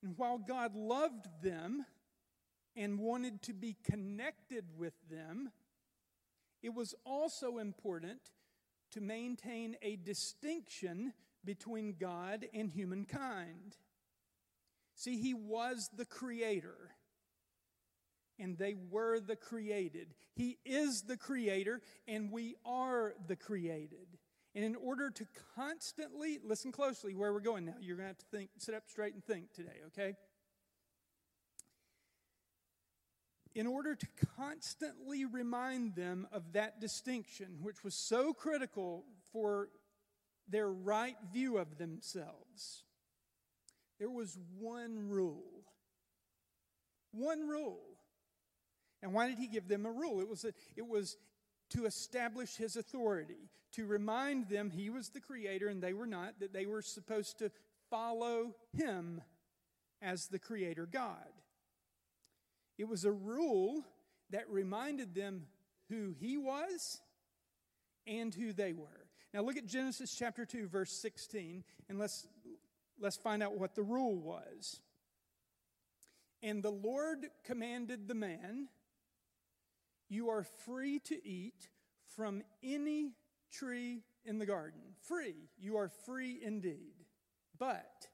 And 0.03 0.19
while 0.19 0.39
God 0.39 0.75
loved 0.75 1.27
them 1.43 1.87
and 2.75 2.99
wanted 2.99 3.43
to 3.43 3.53
be 3.53 3.77
connected 3.85 4.65
with 4.77 4.95
them, 5.09 5.51
it 6.63 6.75
was 6.75 6.95
also 7.05 7.59
important 7.59 8.21
to 8.93 9.01
maintain 9.01 9.77
a 9.83 9.97
distinction 9.97 11.13
between 11.45 11.97
God 11.99 12.47
and 12.53 12.71
humankind. 12.71 13.77
See, 14.95 15.21
He 15.21 15.35
was 15.35 15.91
the 15.97 16.05
creator, 16.05 16.77
and 18.39 18.59
they 18.59 18.75
were 18.91 19.19
the 19.21 19.37
created. 19.37 20.15
He 20.35 20.59
is 20.65 21.03
the 21.03 21.17
creator, 21.17 21.81
and 22.07 22.31
we 22.31 22.57
are 22.65 23.15
the 23.27 23.37
created. 23.37 24.19
And 24.55 24.65
in 24.65 24.77
order 24.77 25.11
to 25.11 25.27
constantly, 25.57 26.39
listen 26.45 26.73
closely 26.73 27.15
where 27.15 27.33
we're 27.33 27.41
going 27.41 27.65
now, 27.65 27.75
you're 27.81 27.97
going 27.97 28.05
to 28.05 28.09
have 28.09 28.19
to 28.19 28.37
think, 28.37 28.51
sit 28.59 28.75
up 28.75 28.83
straight 28.87 29.15
and 29.15 29.25
think 29.25 29.53
today, 29.55 29.81
okay? 29.87 30.15
In 33.55 33.67
order 33.67 33.95
to 33.95 34.07
constantly 34.37 35.25
remind 35.25 35.95
them 35.95 36.27
of 36.33 36.53
that 36.53 36.81
distinction, 36.81 37.59
which 37.63 37.83
was 37.83 37.95
so 37.95 38.35
critical 38.35 39.05
for 39.33 39.69
their 40.49 40.71
right 40.71 41.17
view 41.33 41.57
of 41.57 41.79
themselves, 41.79 42.85
there 43.99 44.11
was 44.11 44.39
one 44.59 45.09
rule. 45.09 45.65
One 47.13 47.49
rule. 47.49 47.81
And 49.03 49.15
why 49.15 49.29
did 49.29 49.39
he 49.39 49.47
give 49.47 49.69
them 49.69 49.87
a 49.87 49.91
rule? 49.91 50.21
It 50.21 50.29
was, 50.29 50.45
a, 50.45 50.53
it 50.77 50.87
was 50.87 51.17
to 51.73 51.87
establish 51.87 52.57
his 52.57 52.77
authority, 52.77 53.51
to 53.73 53.87
remind 53.87 54.49
them 54.49 54.71
he 54.71 54.91
was 54.91 55.09
the 55.09 55.21
creator 55.21 55.69
and 55.69 55.83
they 55.83 55.93
were 55.93 56.07
not, 56.07 56.41
that 56.41 56.53
they 56.53 56.67
were 56.67 56.83
supposed 56.83 57.39
to 57.39 57.51
follow 57.91 58.55
him 58.73 59.21
as 60.01 60.29
the 60.29 60.39
creator 60.39 60.87
God. 60.87 61.33
It 62.79 62.89
was 62.89 63.05
a 63.05 63.13
rule 63.13 63.85
that 64.31 64.49
reminded 64.51 65.15
them 65.15 65.47
who 65.89 66.15
he 66.19 66.37
was 66.37 67.01
and 68.07 68.35
who 68.35 68.53
they 68.53 68.73
were. 68.73 69.07
Now 69.33 69.43
look 69.43 69.57
at 69.57 69.67
Genesis 69.67 70.15
chapter 70.15 70.45
2 70.45 70.67
verse 70.69 70.93
16 70.93 71.65
and 71.89 71.99
let's 71.99 72.27
let's 73.01 73.17
find 73.17 73.43
out 73.43 73.59
what 73.59 73.75
the 73.75 73.83
rule 73.83 74.17
was. 74.17 74.81
And 76.43 76.63
the 76.63 76.71
Lord 76.71 77.27
commanded 77.45 78.09
the 78.09 78.15
man 78.15 78.69
you 80.13 80.29
are 80.29 80.45
free 80.67 80.99
to 80.99 81.27
eat 81.27 81.71
from 82.15 82.43
any 82.63 83.15
tree 83.51 84.03
in 84.27 84.39
the 84.39 84.45
garden. 84.45 84.81
Free. 85.01 85.49
You 85.59 85.79
are 85.79 85.89
free 85.89 86.39
indeed. 86.43 87.07
But 87.59 88.09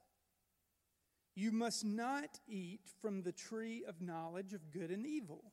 you 1.34 1.50
must 1.50 1.84
not 1.84 2.38
eat 2.46 2.82
from 3.02 3.22
the 3.22 3.32
tree 3.32 3.84
of 3.88 4.00
knowledge 4.00 4.54
of 4.54 4.70
good 4.70 4.90
and 4.90 5.04
evil. 5.04 5.52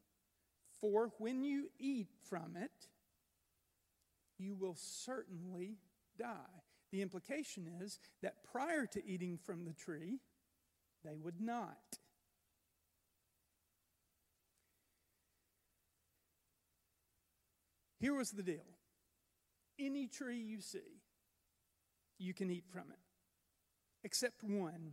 For 0.79 1.11
when 1.17 1.43
you 1.43 1.69
eat 1.79 2.09
from 2.29 2.55
it, 2.55 2.89
you 4.37 4.53
will 4.53 4.75
certainly 4.77 5.77
die. 6.19 6.61
The 6.91 7.01
implication 7.01 7.67
is 7.81 7.99
that 8.21 8.43
prior 8.43 8.85
to 8.85 9.03
eating 9.03 9.39
from 9.43 9.65
the 9.65 9.73
tree, 9.73 10.19
they 11.03 11.15
would 11.15 11.41
not. 11.41 11.97
Here 18.05 18.13
was 18.13 18.29
the 18.29 18.43
deal 18.43 18.67
any 19.79 20.05
tree 20.05 20.37
you 20.37 20.61
see, 20.61 21.01
you 22.19 22.35
can 22.35 22.51
eat 22.51 22.65
from 22.71 22.83
it, 22.91 22.99
except 24.03 24.43
one. 24.43 24.91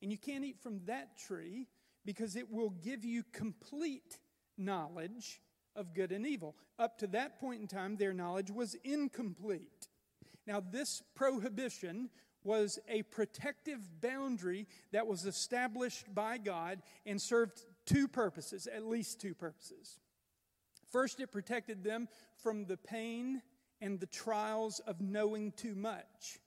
And 0.00 0.12
you 0.12 0.18
can't 0.18 0.44
eat 0.44 0.60
from 0.62 0.82
that 0.86 1.18
tree 1.18 1.66
because 2.04 2.36
it 2.36 2.48
will 2.48 2.70
give 2.70 3.04
you 3.04 3.24
complete 3.32 4.20
knowledge 4.56 5.42
of 5.74 5.94
good 5.94 6.12
and 6.12 6.24
evil. 6.24 6.54
Up 6.78 6.96
to 6.98 7.08
that 7.08 7.40
point 7.40 7.60
in 7.60 7.66
time, 7.66 7.96
their 7.96 8.12
knowledge 8.12 8.52
was 8.52 8.76
incomplete. 8.84 9.88
Now, 10.46 10.60
this 10.60 11.02
prohibition 11.16 12.08
was 12.44 12.78
a 12.88 13.02
protective 13.02 14.00
boundary 14.00 14.68
that 14.92 15.08
was 15.08 15.26
established 15.26 16.14
by 16.14 16.38
God 16.38 16.82
and 17.04 17.20
served 17.20 17.64
two 17.84 18.06
purposes, 18.06 18.68
at 18.68 18.86
least 18.86 19.20
two 19.20 19.34
purposes. 19.34 19.98
First, 20.90 21.20
it 21.20 21.32
protected 21.32 21.84
them 21.84 22.08
from 22.36 22.64
the 22.64 22.76
pain 22.76 23.42
and 23.80 24.00
the 24.00 24.06
trials 24.06 24.80
of 24.80 25.00
knowing 25.00 25.52
too 25.52 25.74
much. 25.74 26.40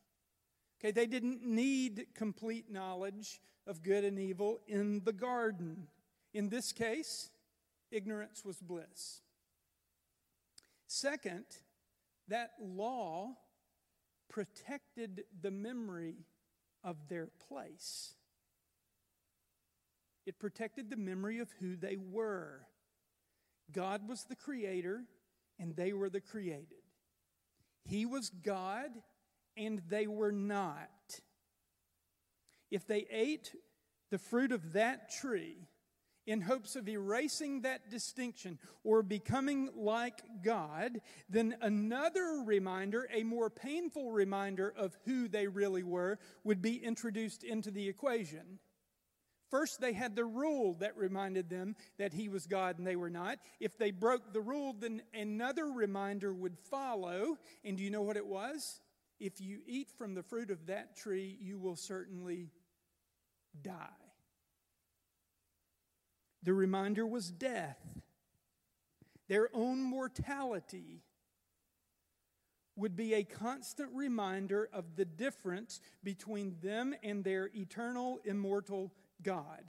Okay, 0.79 0.91
they 0.91 1.05
didn't 1.05 1.45
need 1.45 2.07
complete 2.15 2.71
knowledge 2.71 3.39
of 3.67 3.83
good 3.83 4.03
and 4.03 4.17
evil 4.17 4.60
in 4.67 5.01
the 5.05 5.13
garden. 5.13 5.88
In 6.33 6.50
this 6.50 6.71
case, 6.71 7.29
ignorance 7.91 8.43
was 8.43 8.57
bliss. 8.57 9.21
Second, 10.88 11.45
that 12.27 12.51
law 12.60 13.36
protected 14.29 15.24
the 15.41 15.51
memory 15.51 16.15
of 16.83 16.98
their 17.10 17.27
place. 17.48 18.15
It 20.25 20.39
protected 20.39 20.89
the 20.89 20.98
memory 20.98 21.39
of 21.39 21.51
who 21.60 21.75
they 21.75 21.98
were. 21.98 22.62
God 23.72 24.08
was 24.08 24.24
the 24.25 24.36
creator, 24.36 25.03
and 25.60 25.75
they 25.75 25.94
were 25.94 26.10
the 26.10 26.22
created. 26.22 26.68
He 27.86 28.06
was 28.06 28.30
God, 28.30 28.89
and 29.58 29.82
they 29.89 30.08
were 30.08 30.32
not. 30.32 30.89
If 32.70 32.88
they 32.88 33.06
ate 33.10 33.53
the 34.10 34.18
fruit 34.18 34.51
of 34.51 34.74
that 34.74 35.12
tree 35.12 35.68
in 36.27 36.41
hopes 36.41 36.75
of 36.75 36.88
erasing 36.88 37.62
that 37.62 37.89
distinction 37.89 38.60
or 38.84 39.01
becoming 39.01 39.70
like 39.75 40.22
God, 40.44 41.01
then 41.30 41.56
another 41.62 42.44
reminder, 42.46 43.10
a 43.12 43.24
more 43.24 43.50
painful 43.50 44.12
reminder 44.12 44.72
of 44.77 44.98
who 45.06 45.27
they 45.27 45.48
really 45.48 45.84
were, 45.84 46.20
would 46.44 46.62
be 46.62 46.75
introduced 46.75 47.44
into 47.44 47.72
the 47.72 47.88
equation. 47.88 48.60
First, 49.51 49.81
they 49.81 49.91
had 49.91 50.15
the 50.15 50.24
rule 50.24 50.75
that 50.79 50.98
reminded 50.98 51.50
them 51.50 51.75
that 51.98 52.13
he 52.13 52.29
was 52.29 52.48
God 52.48 52.77
and 52.77 52.88
they 52.88 52.96
were 52.96 53.10
not. 53.10 53.38
If 53.60 53.77
they 53.77 53.91
broke 53.91 54.31
the 54.31 54.39
rule, 54.39 54.74
then 54.74 55.01
another 55.13 55.65
reminder 55.65 56.34
would 56.34 56.58
follow. 56.58 57.38
And 57.65 57.75
do 57.75 57.84
you 57.84 57.91
know 57.91 58.01
what 58.01 58.15
it 58.15 58.25
was? 58.25 58.79
If 59.20 59.41
you 59.41 59.60
eat 59.67 59.91
from 59.98 60.15
the 60.15 60.24
fruit 60.24 60.50
of 60.50 60.67
that 60.67 60.96
tree, 60.96 61.38
you 61.41 61.60
will 61.60 61.75
certainly 61.75 62.48
die. 63.62 63.75
The 66.43 66.53
reminder 66.53 67.05
was 67.05 67.29
death, 67.29 67.77
their 69.27 69.50
own 69.53 69.84
mortality 69.84 71.03
would 72.75 72.96
be 72.96 73.13
a 73.13 73.24
constant 73.24 73.89
reminder 73.93 74.70
of 74.74 74.96
the 74.96 75.05
difference 75.05 75.81
between 76.03 76.55
them 76.62 76.96
and 77.03 77.24
their 77.24 77.50
eternal, 77.53 78.20
immortal 78.25 78.91
God. 79.23 79.63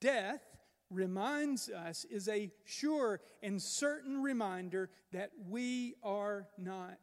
Death 0.00 0.42
reminds 0.90 1.68
us, 1.68 2.04
is 2.10 2.28
a 2.28 2.50
sure 2.64 3.20
and 3.42 3.60
certain 3.60 4.22
reminder 4.22 4.90
that 5.12 5.30
we 5.48 5.94
are 6.02 6.46
not 6.58 6.98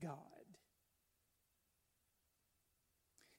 God. 0.00 0.18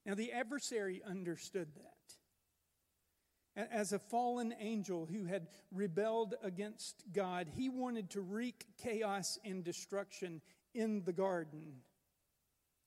Now, 0.05 0.13
the 0.13 0.31
adversary 0.33 1.01
understood 1.05 1.69
that. 1.75 3.71
As 3.71 3.93
a 3.93 3.99
fallen 3.99 4.53
angel 4.59 5.07
who 5.09 5.25
had 5.25 5.47
rebelled 5.71 6.35
against 6.43 7.03
God, 7.13 7.47
he 7.55 7.69
wanted 7.69 8.09
to 8.11 8.21
wreak 8.21 8.65
chaos 8.77 9.39
and 9.45 9.63
destruction 9.63 10.41
in 10.73 11.03
the 11.05 11.13
garden, 11.13 11.77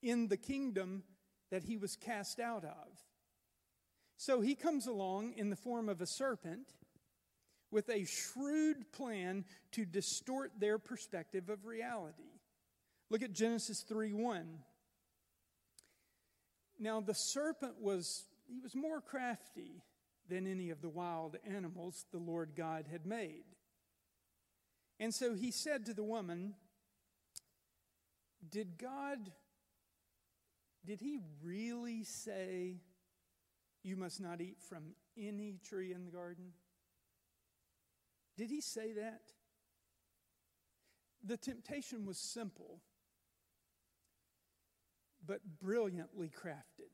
in 0.03 0.29
the 0.29 0.37
kingdom 0.37 1.03
that 1.51 1.65
he 1.65 1.79
was 1.79 1.97
cast 1.97 2.39
out 2.39 2.65
of. 2.65 3.08
So 4.19 4.41
he 4.41 4.57
comes 4.57 4.89
along 4.89 5.35
in 5.37 5.49
the 5.49 5.57
form 5.57 5.89
of 5.89 6.01
a 6.01 6.07
serpent 6.07 6.75
with 7.71 7.89
a 7.89 8.05
shrewd 8.05 8.91
plan 8.91 9.45
to 9.73 9.85
distort 9.85 10.51
their 10.59 10.77
perspective 10.77 11.49
of 11.49 11.67
reality. 11.67 12.41
Look 13.11 13.23
at 13.23 13.33
Genesis 13.33 13.83
3 13.83 14.13
1. 14.13 14.59
Now 16.81 17.01
the 17.01 17.15
serpent 17.15 17.81
was 17.81 18.25
he 18.49 18.59
was 18.59 18.75
more 18.75 19.01
crafty 19.01 19.85
than 20.29 20.49
any 20.49 20.71
of 20.71 20.83
the 20.83 20.89
wild 20.89 21.37
animals 21.47 22.05
the 22.11 22.19
Lord 22.19 22.51
God 22.57 22.87
had 22.91 23.07
made. 23.07 23.45
And 24.99 25.15
so 25.15 25.35
he 25.35 25.53
said 25.53 25.87
to 25.87 25.95
the 25.95 26.03
woman, 26.03 26.55
Did 28.51 28.79
God, 28.79 29.31
did 30.85 31.01
he 31.01 31.21
really 31.41 32.03
say 32.03 32.81
you 33.83 33.97
must 33.97 34.21
not 34.21 34.41
eat 34.41 34.59
from 34.61 34.95
any 35.17 35.59
tree 35.69 35.93
in 35.93 36.05
the 36.05 36.11
garden? 36.11 36.53
Did 38.37 38.51
he 38.51 38.61
say 38.61 38.93
that? 38.93 39.23
The 41.25 41.37
temptation 41.37 42.07
was 42.07 42.19
simple, 42.19 42.81
but 45.27 45.41
brilliantly 45.61 46.31
crafted. 46.31 46.93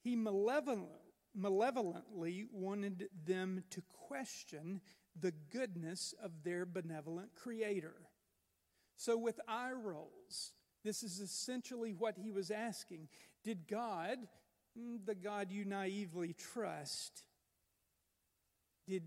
He 0.00 0.14
malevolently 0.14 2.46
wanted 2.52 3.08
them 3.24 3.64
to 3.70 3.82
question 4.08 4.80
the 5.18 5.32
goodness 5.52 6.14
of 6.22 6.44
their 6.44 6.64
benevolent 6.64 7.34
creator. 7.34 7.96
So, 8.96 9.18
with 9.18 9.40
eye 9.48 9.72
rolls, 9.72 10.52
this 10.84 11.02
is 11.02 11.18
essentially 11.18 11.92
what 11.92 12.16
he 12.16 12.30
was 12.30 12.52
asking. 12.52 13.08
Did 13.46 13.68
God, 13.68 14.18
mm, 14.76 15.06
the 15.06 15.14
God 15.14 15.52
you 15.52 15.64
naively 15.64 16.34
trust, 16.34 17.22
did, 18.88 19.04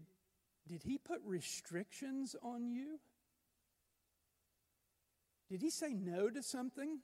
did 0.65 0.81
he 0.81 0.97
put 0.97 1.19
restrictions 1.25 2.37
on 2.41 2.71
you? 2.71 3.01
Did 5.49 5.61
he 5.61 5.69
say 5.69 5.93
no 5.93 6.29
to 6.29 6.41
something? 6.41 6.99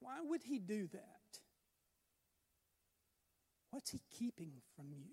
Why 0.00 0.22
would 0.22 0.44
he 0.44 0.60
do 0.60 0.88
that? 0.94 1.40
What's 3.70 3.90
he 3.90 4.00
keeping 4.18 4.62
from 4.74 4.94
you? 4.94 5.10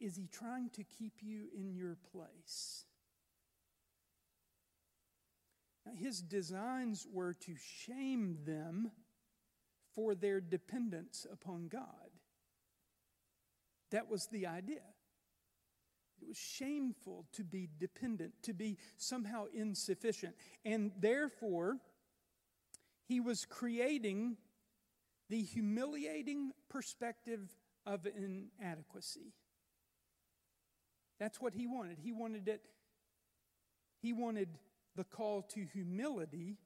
Is 0.00 0.16
he 0.16 0.26
trying 0.26 0.70
to 0.70 0.82
keep 0.82 1.18
you 1.20 1.44
in 1.54 1.72
your 1.72 1.96
place? 2.10 2.84
His 5.96 6.22
designs 6.22 7.06
were 7.12 7.34
to 7.34 7.54
shame 7.56 8.38
them 8.44 8.90
for 9.94 10.14
their 10.14 10.40
dependence 10.40 11.26
upon 11.30 11.68
God. 11.68 12.10
That 13.90 14.08
was 14.08 14.26
the 14.28 14.46
idea. 14.46 14.82
It 16.20 16.28
was 16.28 16.38
shameful 16.38 17.26
to 17.32 17.44
be 17.44 17.68
dependent, 17.78 18.32
to 18.42 18.54
be 18.54 18.78
somehow 18.96 19.46
insufficient. 19.52 20.34
And 20.64 20.92
therefore, 20.98 21.78
he 23.08 23.20
was 23.20 23.44
creating 23.44 24.36
the 25.28 25.42
humiliating 25.42 26.52
perspective 26.68 27.40
of 27.84 28.06
inadequacy. 28.06 29.34
That's 31.18 31.40
what 31.40 31.54
he 31.54 31.66
wanted. 31.66 31.98
He 31.98 32.12
wanted 32.12 32.48
it, 32.48 32.62
he 34.00 34.12
wanted 34.12 34.48
the 34.96 35.04
call 35.04 35.42
to 35.42 35.64
humility 35.64 36.58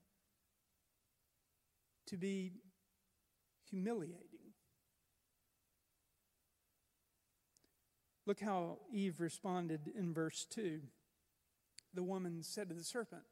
to 2.06 2.16
be 2.16 2.52
humiliating. 3.70 4.20
Look 8.26 8.40
how 8.40 8.78
Eve 8.92 9.20
responded 9.20 9.92
in 9.96 10.12
verse 10.12 10.46
2. 10.50 10.80
The 11.94 12.02
woman 12.02 12.42
said 12.42 12.68
to 12.68 12.74
the 12.74 12.84
serpent, 12.84 13.22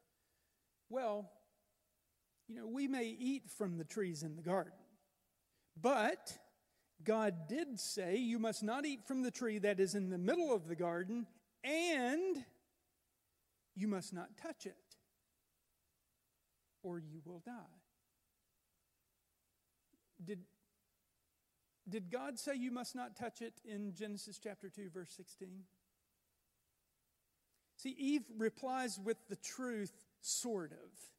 Well, 0.89 1.29
you 2.47 2.55
know, 2.55 2.67
we 2.67 2.87
may 2.87 3.05
eat 3.05 3.49
from 3.49 3.77
the 3.77 3.83
trees 3.83 4.23
in 4.23 4.35
the 4.35 4.41
garden, 4.41 4.73
but 5.79 6.37
God 7.03 7.47
did 7.49 7.79
say, 7.79 8.15
You 8.15 8.39
must 8.39 8.63
not 8.63 8.85
eat 8.85 9.05
from 9.05 9.21
the 9.21 9.31
tree 9.31 9.57
that 9.59 9.79
is 9.79 9.95
in 9.95 10.09
the 10.09 10.17
middle 10.17 10.53
of 10.53 10.67
the 10.67 10.75
garden, 10.75 11.27
and 11.63 12.45
you 13.75 13.87
must 13.87 14.13
not 14.13 14.37
touch 14.37 14.65
it 14.65 14.77
or 16.85 16.99
you 16.99 17.19
will 17.25 17.41
die. 17.43 17.51
Did, 20.23 20.39
did 21.89 22.11
God 22.11 22.37
say 22.37 22.55
you 22.55 22.71
must 22.71 22.95
not 22.95 23.15
touch 23.15 23.41
it 23.41 23.59
in 23.65 23.93
Genesis 23.95 24.39
chapter 24.41 24.69
2, 24.69 24.89
verse 24.93 25.11
16? 25.17 25.63
See, 27.77 27.95
Eve 27.97 28.23
replies 28.37 28.99
with 29.03 29.17
the 29.27 29.35
truth, 29.35 29.91
sort 30.21 30.71
of. 30.71 31.14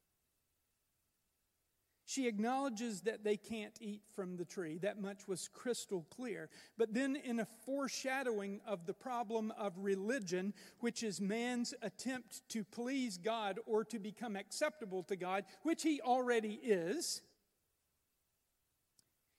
She 2.17 2.27
acknowledges 2.27 3.01
that 3.01 3.23
they 3.23 3.37
can't 3.37 3.77
eat 3.79 4.01
from 4.15 4.37
the 4.37 4.43
tree. 4.43 4.79
That 4.79 4.99
much 4.99 5.27
was 5.27 5.47
crystal 5.53 6.03
clear. 6.09 6.49
But 6.75 6.91
then, 6.91 7.15
in 7.15 7.39
a 7.39 7.45
foreshadowing 7.45 8.59
of 8.65 8.87
the 8.87 8.93
problem 8.95 9.53
of 9.55 9.73
religion, 9.77 10.55
which 10.79 11.03
is 11.03 11.21
man's 11.21 11.75
attempt 11.83 12.41
to 12.49 12.63
please 12.63 13.19
God 13.19 13.59
or 13.67 13.85
to 13.85 13.99
become 13.99 14.35
acceptable 14.35 15.03
to 15.03 15.15
God, 15.15 15.45
which 15.61 15.83
he 15.83 16.01
already 16.01 16.59
is, 16.63 17.21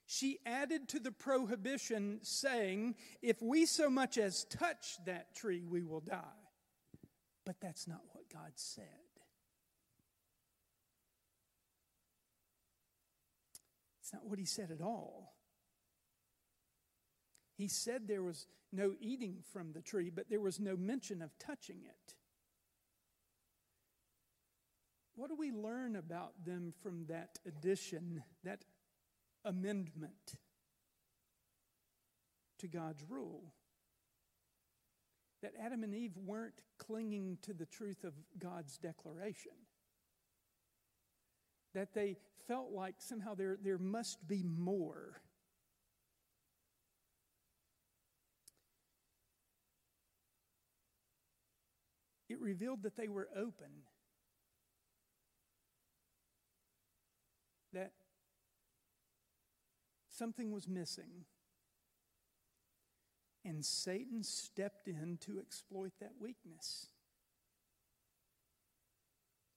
she 0.06 0.38
added 0.46 0.88
to 0.90 1.00
the 1.00 1.10
prohibition, 1.10 2.20
saying, 2.22 2.94
If 3.22 3.42
we 3.42 3.66
so 3.66 3.90
much 3.90 4.18
as 4.18 4.44
touch 4.44 4.98
that 5.04 5.34
tree, 5.34 5.64
we 5.68 5.82
will 5.82 5.98
die. 5.98 6.22
But 7.44 7.56
that's 7.60 7.88
not 7.88 8.02
what 8.12 8.32
God 8.32 8.52
said. 8.54 9.08
It's 14.09 14.14
not 14.14 14.25
what 14.25 14.38
he 14.38 14.47
said 14.47 14.71
at 14.71 14.81
all. 14.81 15.35
He 17.59 17.68
said 17.68 18.09
there 18.09 18.23
was 18.23 18.47
no 18.73 18.94
eating 18.99 19.42
from 19.53 19.73
the 19.73 19.83
tree, 19.83 20.09
but 20.09 20.31
there 20.31 20.40
was 20.40 20.59
no 20.59 20.79
mention 20.79 21.21
of 21.21 21.38
touching 21.38 21.81
it. 21.85 22.14
What 25.14 25.29
do 25.29 25.37
we 25.37 25.53
learn 25.53 25.94
about 25.94 26.42
them 26.42 26.73
from 26.83 27.05
that 27.09 27.38
addition, 27.47 28.23
that 28.44 28.64
amendment 29.44 30.37
to 32.61 32.66
God's 32.66 33.05
rule? 33.07 33.53
That 35.42 35.53
Adam 35.62 35.85
and 35.85 35.94
Eve 35.94 36.16
weren't 36.16 36.62
clinging 36.79 37.37
to 37.42 37.53
the 37.53 37.66
truth 37.66 38.05
of 38.05 38.14
God's 38.38 38.79
declaration. 38.79 39.53
That 41.78 41.94
they 41.94 42.16
felt 42.48 42.72
like 42.72 42.96
somehow 42.98 43.36
there, 43.36 43.56
there 43.62 43.78
must 43.78 44.26
be 44.26 44.42
more. 44.42 45.20
It 52.28 52.40
revealed 52.40 52.82
that 52.82 52.96
they 52.96 53.06
were 53.06 53.28
open 53.32 53.84
that 57.72 57.92
something 60.08 60.50
was 60.50 60.66
missing. 60.66 61.26
And 63.44 63.64
Satan 63.64 64.24
stepped 64.24 64.88
in 64.88 65.18
to 65.20 65.38
exploit 65.38 65.92
that 66.00 66.14
weakness. 66.18 66.88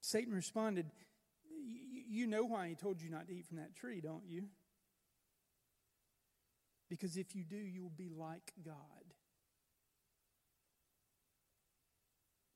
Satan 0.01 0.36
responded, 0.36 0.91
You 2.10 2.28
know 2.28 2.43
why 2.43 2.67
he 2.67 2.76
told 2.76 3.02
you 3.02 3.10
not 3.10 3.28
to 3.28 3.34
eat 3.34 3.45
from 3.45 3.58
that 3.58 3.76
tree, 3.76 4.02
don't 4.02 4.28
you? 4.28 4.45
Because 6.89 7.15
if 7.15 7.36
you 7.36 7.43
do, 7.43 7.56
you 7.56 7.82
will 7.84 7.93
be 7.95 8.10
like 8.10 8.52
God. 8.65 8.76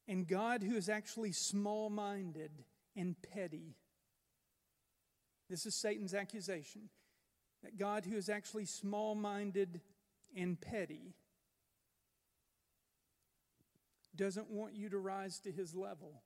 And 0.08 0.28
God, 0.28 0.62
who 0.62 0.76
is 0.76 0.90
actually 0.90 1.32
small 1.32 1.90
minded 1.90 2.52
and 2.96 3.16
petty, 3.34 3.76
this 5.50 5.66
is 5.66 5.74
Satan's 5.74 6.14
accusation 6.14 6.90
that 7.64 7.78
God, 7.78 8.06
who 8.06 8.16
is 8.16 8.30
actually 8.30 8.66
small 8.66 9.16
minded 9.16 9.82
and 10.36 10.60
petty, 10.60 11.16
doesn't 14.16 14.50
want 14.50 14.76
you 14.76 14.90
to 14.90 14.98
rise 14.98 15.40
to 15.40 15.52
his 15.52 15.74
level. 15.74 16.22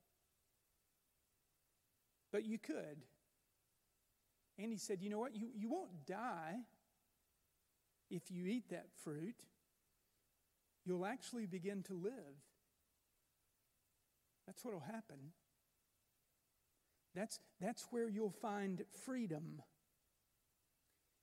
But 2.32 2.44
you 2.44 2.58
could. 2.58 3.04
And 4.58 4.70
he 4.70 4.78
said, 4.78 5.02
You 5.02 5.10
know 5.10 5.18
what? 5.18 5.34
You, 5.34 5.48
you 5.54 5.70
won't 5.70 6.06
die 6.06 6.56
if 8.10 8.30
you 8.30 8.46
eat 8.46 8.70
that 8.70 8.86
fruit. 9.04 9.36
You'll 10.84 11.06
actually 11.06 11.46
begin 11.46 11.82
to 11.84 11.94
live. 11.94 12.12
That's 14.46 14.64
what 14.64 14.74
will 14.74 14.80
happen. 14.80 15.32
That's, 17.14 17.38
that's 17.60 17.86
where 17.90 18.08
you'll 18.08 18.30
find 18.30 18.82
freedom. 19.04 19.62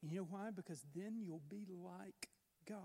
And 0.02 0.12
you 0.12 0.20
know 0.20 0.28
why? 0.30 0.50
Because 0.56 0.86
then 0.96 1.22
you'll 1.26 1.42
be 1.50 1.66
like 1.70 2.30
God. 2.68 2.78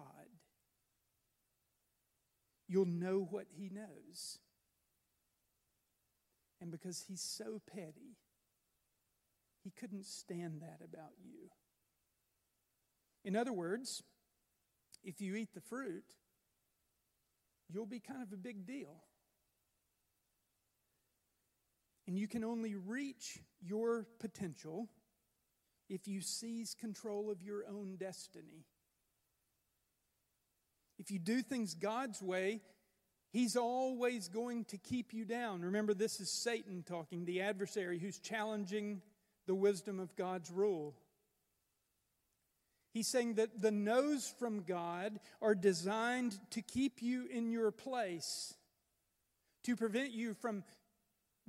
You'll 2.68 2.86
know 2.86 3.26
what 3.30 3.46
He 3.50 3.68
knows. 3.68 4.38
And 6.62 6.70
because 6.70 7.04
He's 7.08 7.20
so 7.20 7.60
petty, 7.74 8.16
He 9.64 9.70
couldn't 9.70 10.06
stand 10.06 10.62
that 10.62 10.78
about 10.82 11.12
you. 11.24 11.50
In 13.24 13.34
other 13.34 13.52
words, 13.52 14.02
if 15.02 15.20
you 15.20 15.34
eat 15.34 15.54
the 15.54 15.60
fruit, 15.60 16.04
you'll 17.68 17.84
be 17.84 17.98
kind 17.98 18.22
of 18.22 18.32
a 18.32 18.36
big 18.36 18.64
deal. 18.64 19.02
And 22.06 22.16
you 22.16 22.28
can 22.28 22.44
only 22.44 22.76
reach 22.76 23.40
your 23.60 24.06
potential 24.20 24.88
if 25.88 26.06
you 26.06 26.20
seize 26.20 26.74
control 26.78 27.30
of 27.30 27.42
your 27.42 27.64
own 27.68 27.96
destiny. 27.98 28.66
If 30.98 31.10
you 31.10 31.18
do 31.18 31.42
things 31.42 31.74
God's 31.74 32.22
way, 32.22 32.60
He's 33.32 33.56
always 33.56 34.28
going 34.28 34.66
to 34.66 34.76
keep 34.76 35.14
you 35.14 35.24
down. 35.24 35.62
Remember, 35.62 35.94
this 35.94 36.20
is 36.20 36.30
Satan 36.30 36.84
talking, 36.86 37.24
the 37.24 37.40
adversary 37.40 37.98
who's 37.98 38.18
challenging 38.18 39.00
the 39.46 39.54
wisdom 39.54 39.98
of 39.98 40.14
God's 40.16 40.50
rule. 40.50 40.94
He's 42.92 43.08
saying 43.08 43.34
that 43.34 43.62
the 43.62 43.70
no's 43.70 44.34
from 44.38 44.64
God 44.64 45.18
are 45.40 45.54
designed 45.54 46.38
to 46.50 46.60
keep 46.60 47.00
you 47.00 47.26
in 47.32 47.50
your 47.50 47.70
place, 47.70 48.54
to 49.64 49.76
prevent 49.76 50.12
you 50.12 50.34
from 50.34 50.62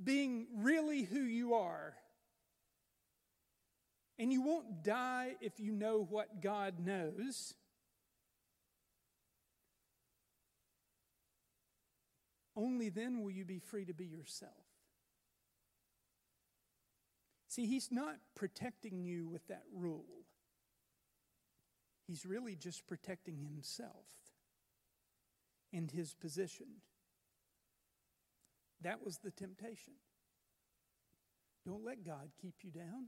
being 0.02 0.46
really 0.56 1.02
who 1.02 1.20
you 1.20 1.52
are. 1.54 1.94
And 4.18 4.32
you 4.32 4.40
won't 4.40 4.82
die 4.82 5.34
if 5.42 5.60
you 5.60 5.72
know 5.72 6.06
what 6.08 6.40
God 6.40 6.74
knows. 6.84 7.54
Only 12.56 12.88
then 12.88 13.22
will 13.22 13.30
you 13.30 13.44
be 13.44 13.58
free 13.58 13.84
to 13.84 13.94
be 13.94 14.06
yourself. 14.06 14.52
See, 17.48 17.66
He's 17.66 17.90
not 17.90 18.16
protecting 18.34 19.04
you 19.04 19.28
with 19.28 19.46
that 19.48 19.64
rule, 19.72 20.24
He's 22.06 22.26
really 22.26 22.56
just 22.56 22.86
protecting 22.86 23.38
Himself 23.38 24.06
and 25.72 25.90
His 25.90 26.14
position. 26.14 26.66
That 28.82 29.04
was 29.04 29.18
the 29.18 29.30
temptation. 29.30 29.94
Don't 31.64 31.84
let 31.84 32.04
God 32.04 32.28
keep 32.40 32.56
you 32.62 32.70
down. 32.70 33.06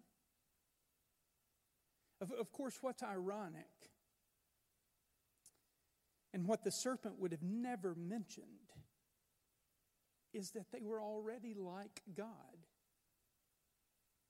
Of, 2.20 2.32
of 2.32 2.50
course, 2.50 2.78
what's 2.80 3.02
ironic 3.02 3.66
and 6.32 6.46
what 6.46 6.64
the 6.64 6.70
serpent 6.70 7.18
would 7.18 7.32
have 7.32 7.42
never 7.42 7.94
mentioned 7.94 8.46
is 10.36 10.50
that 10.50 10.70
they 10.70 10.82
were 10.82 11.00
already 11.00 11.54
like 11.54 12.02
God. 12.14 12.26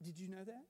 Did 0.02 0.18
you 0.18 0.28
know 0.28 0.44
that? 0.44 0.64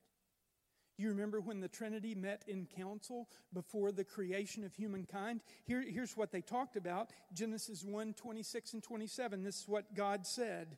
You 0.97 1.09
remember 1.09 1.39
when 1.39 1.59
the 1.59 1.67
Trinity 1.67 2.15
met 2.15 2.43
in 2.47 2.67
council 2.75 3.29
before 3.53 3.91
the 3.91 4.03
creation 4.03 4.63
of 4.63 4.73
humankind? 4.73 5.41
Here, 5.63 5.83
here's 5.87 6.17
what 6.17 6.31
they 6.31 6.41
talked 6.41 6.75
about 6.75 7.11
Genesis 7.33 7.83
1 7.83 8.15
26 8.15 8.73
and 8.73 8.83
27. 8.83 9.43
This 9.43 9.59
is 9.59 9.67
what 9.67 9.93
God 9.93 10.25
said 10.25 10.77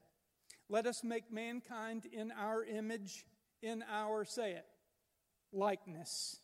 Let 0.67 0.86
us 0.86 1.06
make 1.06 1.32
mankind 1.32 2.06
in 2.06 2.32
our 2.32 2.65
image, 2.65 3.26
in 3.62 3.82
our, 3.89 4.26
say 4.26 4.52
it, 4.52 4.65
likeness. 5.54 6.41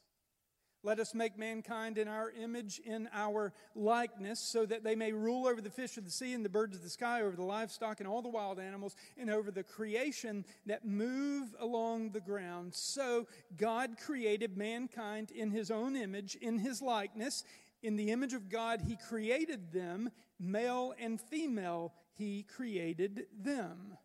Let 0.86 1.00
us 1.00 1.16
make 1.16 1.36
mankind 1.36 1.98
in 1.98 2.08
our 2.08 2.30
image, 2.30 2.80
in 2.86 3.10
our 3.12 3.54
likeness, 3.74 4.40
so 4.40 4.68
that 4.68 4.84
they 4.84 4.96
may 4.96 5.12
rule 5.14 5.48
over 5.48 5.60
the 5.60 5.72
fish 5.72 5.98
of 5.98 6.06
the 6.06 6.12
sea 6.12 6.32
and 6.34 6.46
the 6.46 6.50
birds 6.50 6.76
of 6.78 6.84
the 6.84 6.92
sky, 6.92 7.24
over 7.24 7.36
the 7.36 7.42
livestock 7.42 8.00
and 8.00 8.08
all 8.08 8.22
the 8.22 8.30
wild 8.30 8.60
animals, 8.60 8.96
and 9.18 9.32
over 9.32 9.50
the 9.50 9.64
creation 9.64 10.46
that 10.68 10.86
move 10.86 11.56
along 11.60 12.12
the 12.12 12.20
ground. 12.20 12.76
So 12.76 13.26
God 13.58 13.98
created 13.98 14.58
mankind 14.58 15.32
in 15.32 15.50
his 15.50 15.72
own 15.72 15.96
image, 15.96 16.36
in 16.36 16.60
his 16.60 16.84
likeness. 16.84 17.44
In 17.82 17.96
the 17.96 18.12
image 18.12 18.34
of 18.34 18.48
God, 18.48 18.82
he 18.82 18.96
created 18.96 19.72
them, 19.72 20.12
male 20.40 20.94
and 21.00 21.20
female, 21.20 21.94
he 22.14 22.44
created 22.44 23.26
them. 23.36 23.98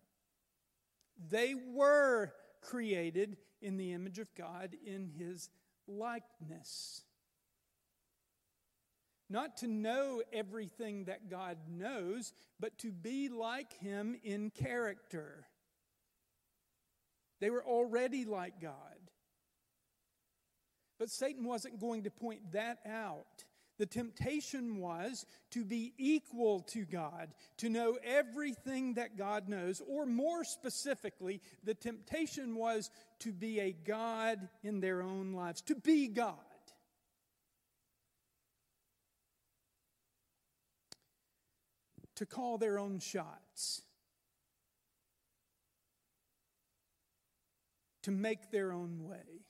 They 1.28 1.54
were 1.54 2.32
created 2.62 3.36
in 3.60 3.76
the 3.76 3.92
image 3.92 4.18
of 4.18 4.34
God 4.34 4.74
in 4.86 5.10
his 5.18 5.50
likeness. 5.90 7.02
Not 9.28 9.58
to 9.58 9.68
know 9.68 10.22
everything 10.32 11.04
that 11.04 11.30
God 11.30 11.56
knows, 11.68 12.32
but 12.58 12.78
to 12.78 12.90
be 12.90 13.28
like 13.28 13.72
Him 13.78 14.16
in 14.24 14.50
character. 14.50 15.46
They 17.40 17.50
were 17.50 17.64
already 17.64 18.24
like 18.24 18.60
God. 18.60 18.72
But 20.98 21.10
Satan 21.10 21.44
wasn't 21.44 21.80
going 21.80 22.02
to 22.04 22.10
point 22.10 22.52
that 22.52 22.78
out. 22.84 23.44
The 23.80 23.86
temptation 23.86 24.78
was 24.78 25.24
to 25.52 25.64
be 25.64 25.94
equal 25.96 26.60
to 26.64 26.84
God, 26.84 27.32
to 27.56 27.70
know 27.70 27.96
everything 28.04 28.92
that 28.94 29.16
God 29.16 29.48
knows, 29.48 29.80
or 29.88 30.04
more 30.04 30.44
specifically, 30.44 31.40
the 31.64 31.72
temptation 31.72 32.56
was 32.56 32.90
to 33.20 33.32
be 33.32 33.58
a 33.58 33.72
God 33.72 34.50
in 34.62 34.80
their 34.80 35.00
own 35.00 35.32
lives, 35.32 35.62
to 35.62 35.74
be 35.74 36.08
God. 36.08 36.36
To 42.16 42.26
call 42.26 42.58
their 42.58 42.78
own 42.78 42.98
shots, 42.98 43.80
to 48.02 48.10
make 48.10 48.50
their 48.50 48.72
own 48.72 49.08
way. 49.08 49.46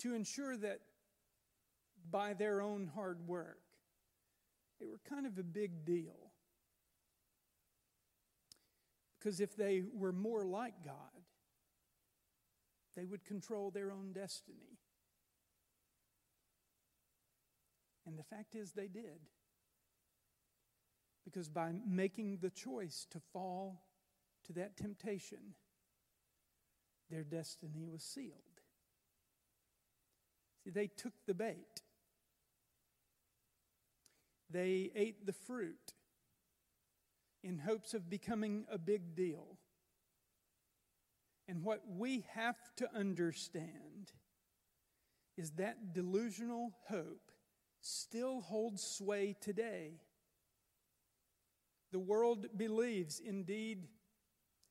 to 0.00 0.14
ensure 0.14 0.56
that 0.56 0.80
by 2.10 2.34
their 2.34 2.60
own 2.60 2.90
hard 2.94 3.26
work, 3.26 3.60
they 4.80 4.86
were 4.86 5.00
kind 5.08 5.26
of 5.26 5.38
a 5.38 5.42
big 5.42 5.84
deal. 5.84 6.30
Because 9.18 9.40
if 9.40 9.54
they 9.54 9.82
were 9.92 10.12
more 10.12 10.44
like 10.44 10.74
God, 10.84 10.94
they 12.96 13.04
would 13.04 13.24
control 13.24 13.70
their 13.70 13.90
own 13.90 14.12
destiny. 14.12 14.78
And 18.06 18.18
the 18.18 18.24
fact 18.24 18.54
is, 18.54 18.72
they 18.72 18.88
did. 18.88 19.20
Because 21.24 21.48
by 21.48 21.72
making 21.86 22.38
the 22.40 22.50
choice 22.50 23.06
to 23.10 23.20
fall 23.32 23.82
to 24.46 24.52
that 24.54 24.76
temptation, 24.76 25.54
their 27.10 27.24
destiny 27.24 27.84
was 27.84 28.02
sealed. 28.02 28.60
See, 30.64 30.70
they 30.70 30.86
took 30.88 31.12
the 31.26 31.34
bait, 31.34 31.82
they 34.50 34.90
ate 34.94 35.26
the 35.26 35.32
fruit 35.32 35.94
in 37.42 37.58
hopes 37.58 37.94
of 37.94 38.10
becoming 38.10 38.64
a 38.70 38.78
big 38.78 39.14
deal. 39.14 39.58
And 41.48 41.64
what 41.64 41.82
we 41.88 42.24
have 42.34 42.56
to 42.76 42.88
understand 42.94 44.12
is 45.36 45.52
that 45.52 45.94
delusional 45.94 46.72
hope 46.88 47.32
still 47.80 48.40
holds 48.40 48.82
sway 48.82 49.34
today. 49.40 50.00
The 51.92 51.98
world 51.98 52.46
believes, 52.56 53.20
indeed, 53.24 53.88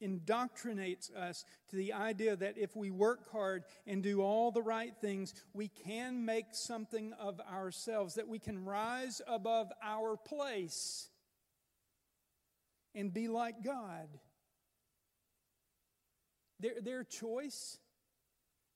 indoctrinates 0.01 1.13
us 1.15 1.45
to 1.69 1.75
the 1.75 1.93
idea 1.93 2.35
that 2.35 2.57
if 2.57 2.75
we 2.75 2.91
work 2.91 3.31
hard 3.31 3.63
and 3.85 4.01
do 4.01 4.21
all 4.21 4.51
the 4.51 4.61
right 4.61 4.93
things, 5.01 5.33
we 5.53 5.67
can 5.67 6.25
make 6.25 6.47
something 6.51 7.13
of 7.19 7.39
ourselves, 7.41 8.15
that 8.15 8.27
we 8.27 8.39
can 8.39 8.65
rise 8.65 9.21
above 9.27 9.71
our 9.83 10.17
place 10.17 11.09
and 12.95 13.13
be 13.13 13.27
like 13.27 13.63
God. 13.63 14.07
Their, 16.59 16.81
their 16.81 17.03
choice 17.03 17.77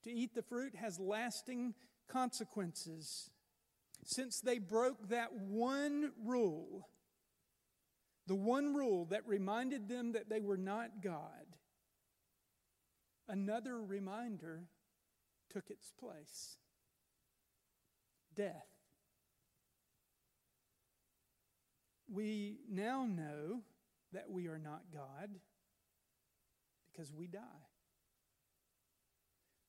to 0.04 0.10
eat 0.10 0.34
the 0.34 0.42
fruit 0.42 0.74
has 0.76 0.98
lasting 0.98 1.74
consequences. 2.08 3.30
Since 4.04 4.40
they 4.40 4.58
broke 4.58 5.08
that 5.08 5.32
one 5.32 6.12
rule, 6.24 6.88
the 8.26 8.34
one 8.34 8.74
rule 8.74 9.04
that 9.06 9.26
reminded 9.26 9.88
them 9.88 10.12
that 10.12 10.28
they 10.28 10.40
were 10.40 10.56
not 10.56 11.02
God, 11.02 11.56
another 13.28 13.80
reminder 13.80 14.64
took 15.50 15.70
its 15.70 15.92
place 15.92 16.56
death. 18.34 18.66
We 22.12 22.58
now 22.70 23.06
know 23.06 23.62
that 24.12 24.30
we 24.30 24.46
are 24.48 24.58
not 24.58 24.82
God 24.92 25.30
because 26.92 27.12
we 27.12 27.26
die. 27.26 27.40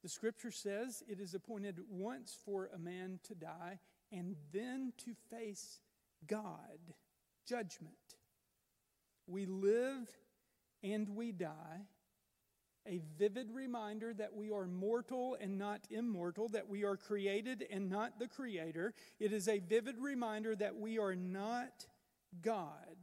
The 0.03 0.09
scripture 0.09 0.51
says 0.51 1.01
it 1.07 1.19
is 1.19 1.33
appointed 1.33 1.79
once 1.89 2.37
for 2.45 2.69
a 2.73 2.77
man 2.77 3.19
to 3.23 3.33
die 3.33 3.79
and 4.11 4.35
then 4.53 4.93
to 5.03 5.13
face 5.31 5.79
God, 6.27 6.93
judgment. 7.47 7.95
We 9.27 9.45
live 9.45 10.07
and 10.83 11.09
we 11.09 11.31
die. 11.31 11.87
A 12.87 13.01
vivid 13.17 13.47
reminder 13.51 14.13
that 14.13 14.35
we 14.35 14.51
are 14.51 14.67
mortal 14.67 15.35
and 15.41 15.57
not 15.57 15.81
immortal, 15.89 16.49
that 16.49 16.69
we 16.69 16.83
are 16.83 16.95
created 16.95 17.65
and 17.71 17.89
not 17.89 18.19
the 18.19 18.27
Creator. 18.27 18.93
It 19.19 19.33
is 19.33 19.47
a 19.47 19.57
vivid 19.57 19.95
reminder 19.99 20.55
that 20.55 20.75
we 20.75 20.99
are 20.99 21.15
not 21.15 21.87
God. 22.43 22.95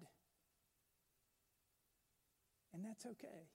And 2.73 2.85
that's 2.85 3.05
okay. 3.05 3.49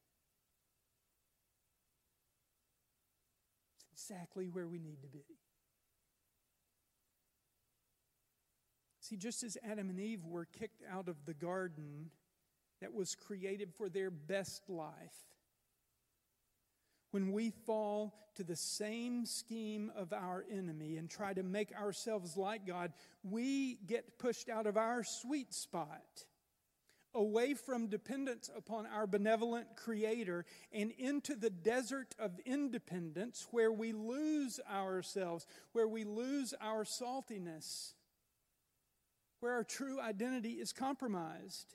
It's 3.93 4.09
exactly 4.09 4.49
where 4.49 4.67
we 4.67 4.79
need 4.79 5.01
to 5.01 5.07
be. 5.07 5.23
See, 8.99 9.15
just 9.15 9.43
as 9.43 9.57
Adam 9.63 9.89
and 9.89 9.99
Eve 9.99 10.25
were 10.25 10.45
kicked 10.45 10.83
out 10.91 11.07
of 11.07 11.25
the 11.25 11.33
garden 11.33 12.11
that 12.81 12.93
was 12.93 13.15
created 13.15 13.73
for 13.73 13.89
their 13.89 14.11
best 14.11 14.69
life, 14.69 15.25
when 17.11 17.31
we 17.31 17.51
fall 17.65 18.13
to 18.35 18.43
the 18.43 18.55
same 18.55 19.25
scheme 19.25 19.91
of 19.95 20.13
our 20.13 20.45
enemy 20.51 20.97
and 20.97 21.09
try 21.09 21.33
to 21.33 21.41
make 21.41 21.73
ourselves 21.73 22.37
like 22.37 22.67
God, 22.67 22.93
we 23.23 23.75
get 23.87 24.19
pushed 24.19 24.49
out 24.49 24.67
of 24.67 24.77
our 24.77 25.03
sweet 25.03 25.53
spot, 25.53 26.25
away 27.15 27.55
from 27.55 27.87
dependence 27.87 28.49
upon 28.55 28.85
our 28.85 29.07
benevolent 29.07 29.75
Creator, 29.75 30.45
and 30.71 30.91
into 30.99 31.35
the 31.35 31.49
desert 31.49 32.13
of 32.19 32.39
independence 32.45 33.47
where 33.49 33.71
we 33.71 33.93
lose 33.93 34.59
ourselves, 34.71 35.47
where 35.71 35.87
we 35.87 36.03
lose 36.03 36.53
our 36.61 36.83
saltiness, 36.83 37.93
where 39.39 39.53
our 39.53 39.63
true 39.63 39.99
identity 39.99 40.53
is 40.53 40.73
compromised. 40.73 41.73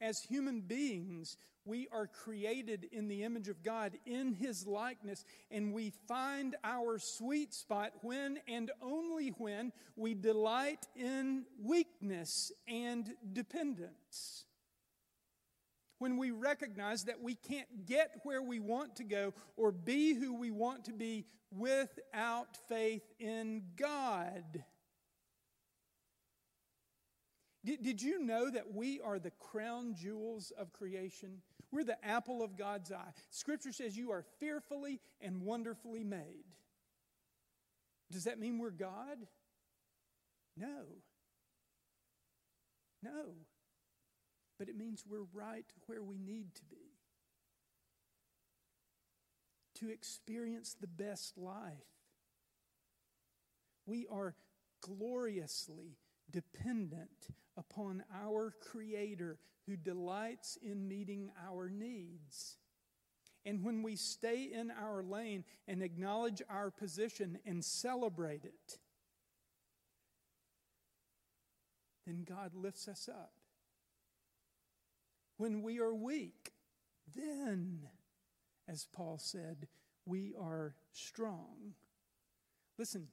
As 0.00 0.20
human 0.22 0.60
beings, 0.60 1.36
we 1.66 1.88
are 1.92 2.06
created 2.06 2.86
in 2.92 3.08
the 3.08 3.24
image 3.24 3.48
of 3.48 3.62
God, 3.62 3.92
in 4.06 4.34
His 4.34 4.66
likeness, 4.66 5.24
and 5.50 5.72
we 5.72 5.92
find 6.06 6.54
our 6.62 6.98
sweet 6.98 7.52
spot 7.52 7.92
when 8.02 8.38
and 8.46 8.70
only 8.80 9.30
when 9.30 9.72
we 9.96 10.14
delight 10.14 10.86
in 10.94 11.44
weakness 11.62 12.52
and 12.68 13.14
dependence. 13.32 14.44
When 15.98 16.18
we 16.18 16.30
recognize 16.30 17.04
that 17.04 17.22
we 17.22 17.34
can't 17.34 17.86
get 17.86 18.20
where 18.22 18.42
we 18.42 18.60
want 18.60 18.96
to 18.96 19.04
go 19.04 19.32
or 19.56 19.72
be 19.72 20.14
who 20.14 20.34
we 20.34 20.50
want 20.50 20.84
to 20.84 20.92
be 20.92 21.24
without 21.50 22.56
faith 22.68 23.02
in 23.18 23.62
God. 23.76 24.62
Did, 27.66 27.82
did 27.82 28.00
you 28.00 28.22
know 28.22 28.48
that 28.48 28.72
we 28.72 29.00
are 29.00 29.18
the 29.18 29.32
crown 29.32 29.96
jewels 29.96 30.52
of 30.56 30.72
creation? 30.72 31.42
We're 31.72 31.82
the 31.82 32.02
apple 32.06 32.40
of 32.40 32.56
God's 32.56 32.92
eye. 32.92 33.12
Scripture 33.30 33.72
says 33.72 33.96
you 33.96 34.12
are 34.12 34.24
fearfully 34.38 35.00
and 35.20 35.42
wonderfully 35.42 36.04
made. 36.04 36.44
Does 38.12 38.24
that 38.24 38.38
mean 38.38 38.60
we're 38.60 38.70
God? 38.70 39.18
No. 40.56 40.84
No. 43.02 43.34
But 44.60 44.68
it 44.68 44.76
means 44.76 45.02
we're 45.04 45.26
right 45.34 45.66
where 45.86 46.04
we 46.04 46.18
need 46.18 46.54
to 46.54 46.64
be. 46.66 46.76
To 49.80 49.90
experience 49.90 50.76
the 50.80 50.86
best 50.86 51.36
life. 51.36 51.74
We 53.86 54.06
are 54.08 54.36
gloriously 54.82 55.96
dependent 56.30 57.28
upon 57.56 58.02
our 58.14 58.54
Creator 58.60 59.38
who 59.66 59.76
delights 59.76 60.58
in 60.62 60.88
meeting 60.88 61.30
our 61.48 61.68
needs. 61.68 62.56
And 63.44 63.64
when 63.64 63.82
we 63.82 63.96
stay 63.96 64.50
in 64.52 64.70
our 64.70 65.02
lane 65.02 65.44
and 65.68 65.82
acknowledge 65.82 66.42
our 66.50 66.70
position 66.70 67.38
and 67.46 67.64
celebrate 67.64 68.44
it, 68.44 68.78
then 72.06 72.24
God 72.28 72.52
lifts 72.54 72.88
us 72.88 73.08
up. 73.08 73.32
When 75.36 75.62
we 75.62 75.78
are 75.80 75.94
weak, 75.94 76.52
then, 77.14 77.88
as 78.68 78.86
Paul 78.92 79.18
said, 79.18 79.68
we 80.06 80.34
are 80.40 80.74
strong. 80.92 81.74
Listen, 82.78 83.08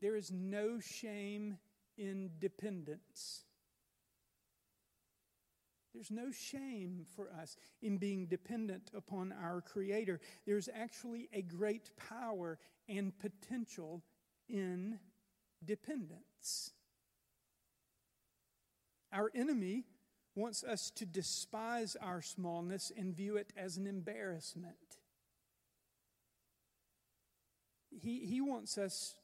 there 0.00 0.16
is 0.16 0.30
no 0.30 0.78
shame 0.80 1.58
independence. 2.00 3.44
There's 5.92 6.10
no 6.10 6.30
shame 6.30 7.04
for 7.16 7.30
us 7.40 7.56
in 7.82 7.98
being 7.98 8.26
dependent 8.26 8.90
upon 8.96 9.32
our 9.32 9.60
Creator. 9.60 10.20
There's 10.46 10.68
actually 10.72 11.28
a 11.32 11.42
great 11.42 11.90
power 11.96 12.58
and 12.88 13.12
potential 13.18 14.02
in 14.48 14.98
dependence. 15.64 16.72
Our 19.12 19.30
enemy 19.34 19.84
wants 20.36 20.62
us 20.62 20.90
to 20.92 21.04
despise 21.04 21.96
our 22.00 22.22
smallness 22.22 22.92
and 22.96 23.14
view 23.14 23.36
it 23.36 23.52
as 23.56 23.76
an 23.76 23.86
embarrassment. 23.88 24.76
He, 27.90 28.24
he 28.26 28.40
wants 28.40 28.78
us 28.78 29.16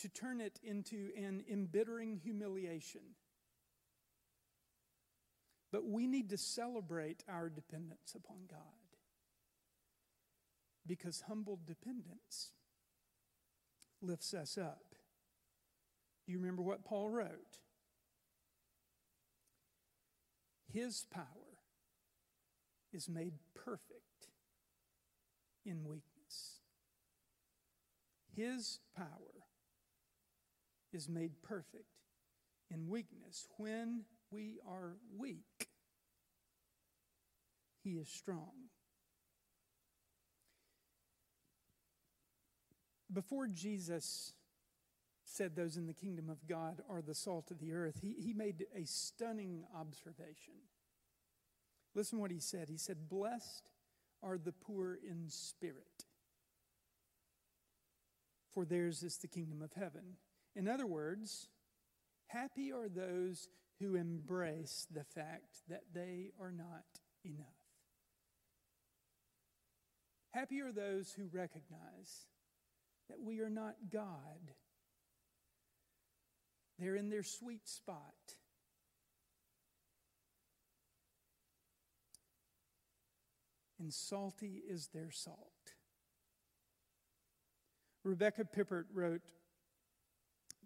to 0.00 0.08
turn 0.10 0.40
it 0.40 0.60
into 0.62 1.10
an 1.16 1.44
embittering 1.50 2.16
humiliation. 2.16 3.02
But 5.72 5.86
we 5.86 6.06
need 6.06 6.30
to 6.30 6.38
celebrate 6.38 7.24
our 7.28 7.48
dependence 7.48 8.14
upon 8.16 8.38
God. 8.50 8.58
because 10.86 11.22
humble 11.28 11.58
dependence 11.66 12.52
lifts 14.02 14.34
us 14.34 14.58
up. 14.58 14.94
Do 16.26 16.32
you 16.32 16.38
remember 16.38 16.62
what 16.62 16.84
Paul 16.84 17.08
wrote? 17.10 17.60
His 20.72 21.06
power 21.10 21.26
is 22.92 23.08
made 23.08 23.34
perfect 23.54 24.28
in 25.64 25.84
weakness. 25.84 26.60
His 28.34 28.80
power 28.96 29.39
is 30.92 31.08
made 31.08 31.42
perfect 31.42 31.84
in 32.70 32.88
weakness. 32.88 33.46
When 33.56 34.04
we 34.30 34.58
are 34.68 34.96
weak, 35.16 35.68
He 37.82 37.90
is 37.92 38.08
strong. 38.08 38.68
Before 43.12 43.48
Jesus 43.48 44.32
said 45.24 45.56
those 45.56 45.76
in 45.76 45.86
the 45.86 45.94
kingdom 45.94 46.28
of 46.28 46.46
God 46.46 46.80
are 46.88 47.02
the 47.02 47.14
salt 47.14 47.50
of 47.50 47.58
the 47.58 47.72
earth, 47.72 47.98
he, 48.00 48.14
he 48.18 48.32
made 48.32 48.66
a 48.74 48.84
stunning 48.84 49.64
observation. 49.74 50.54
Listen 51.94 52.18
what 52.18 52.30
he 52.30 52.38
said. 52.38 52.68
He 52.68 52.76
said, 52.76 53.08
Blessed 53.08 53.68
are 54.22 54.38
the 54.38 54.52
poor 54.52 54.98
in 55.08 55.28
spirit, 55.28 56.04
for 58.52 58.64
theirs 58.64 59.02
is 59.02 59.16
the 59.16 59.28
kingdom 59.28 59.62
of 59.62 59.72
heaven. 59.72 60.16
In 60.56 60.68
other 60.68 60.86
words, 60.86 61.48
happy 62.26 62.72
are 62.72 62.88
those 62.88 63.48
who 63.78 63.94
embrace 63.94 64.86
the 64.90 65.04
fact 65.04 65.62
that 65.68 65.84
they 65.94 66.30
are 66.40 66.52
not 66.52 66.84
enough. 67.24 67.46
Happy 70.30 70.60
are 70.60 70.72
those 70.72 71.12
who 71.12 71.28
recognize 71.32 72.26
that 73.08 73.20
we 73.20 73.40
are 73.40 73.50
not 73.50 73.74
God. 73.92 74.52
They're 76.78 76.96
in 76.96 77.10
their 77.10 77.22
sweet 77.22 77.68
spot. 77.68 78.14
And 83.78 83.92
salty 83.92 84.62
is 84.68 84.88
their 84.88 85.10
salt. 85.10 85.72
Rebecca 88.04 88.44
Pippert 88.44 88.84
wrote 88.92 89.22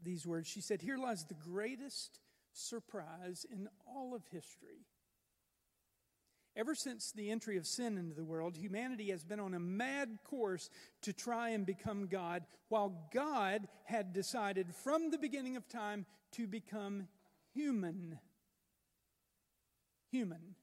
these 0.04 0.26
words. 0.26 0.48
She 0.48 0.60
said, 0.60 0.82
Here 0.82 0.96
lies 0.96 1.24
the 1.24 1.34
greatest 1.34 2.20
surprise 2.52 3.46
in 3.50 3.68
all 3.86 4.14
of 4.14 4.22
history. 4.30 4.86
Ever 6.56 6.76
since 6.76 7.10
the 7.10 7.30
entry 7.30 7.56
of 7.56 7.66
sin 7.66 7.98
into 7.98 8.14
the 8.14 8.24
world, 8.24 8.56
humanity 8.56 9.10
has 9.10 9.24
been 9.24 9.40
on 9.40 9.54
a 9.54 9.60
mad 9.60 10.18
course 10.22 10.70
to 11.02 11.12
try 11.12 11.48
and 11.48 11.66
become 11.66 12.06
God, 12.06 12.44
while 12.68 13.08
God 13.12 13.66
had 13.84 14.12
decided 14.12 14.72
from 14.72 15.10
the 15.10 15.18
beginning 15.18 15.56
of 15.56 15.68
time 15.68 16.06
to 16.32 16.46
become 16.46 17.08
human. 17.52 18.20
Human. 20.12 20.54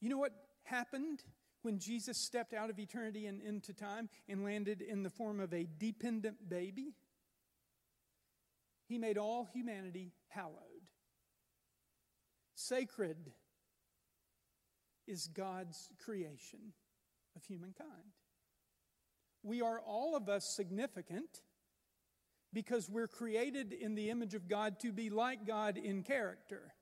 You 0.00 0.08
know 0.08 0.18
what 0.18 0.32
happened 0.62 1.24
when 1.62 1.78
Jesus 1.78 2.18
stepped 2.18 2.54
out 2.54 2.70
of 2.70 2.78
eternity 2.78 3.26
and 3.26 3.40
into 3.40 3.72
time 3.72 4.08
and 4.28 4.44
landed 4.44 4.80
in 4.80 5.02
the 5.02 5.10
form 5.10 5.40
of 5.40 5.52
a 5.52 5.66
dependent 5.78 6.48
baby? 6.48 6.94
He 8.88 8.98
made 8.98 9.18
all 9.18 9.44
humanity 9.52 10.12
hallowed. 10.28 10.56
Sacred 12.54 13.32
is 15.06 15.28
God's 15.28 15.90
creation 16.04 16.72
of 17.36 17.44
humankind. 17.44 18.14
We 19.42 19.62
are 19.62 19.80
all 19.80 20.16
of 20.16 20.28
us 20.28 20.44
significant 20.44 21.40
because 22.52 22.90
we're 22.90 23.08
created 23.08 23.72
in 23.72 23.94
the 23.94 24.10
image 24.10 24.34
of 24.34 24.48
God 24.48 24.80
to 24.80 24.92
be 24.92 25.08
like 25.08 25.46
God 25.46 25.78
in 25.78 26.02
character. 26.02 26.74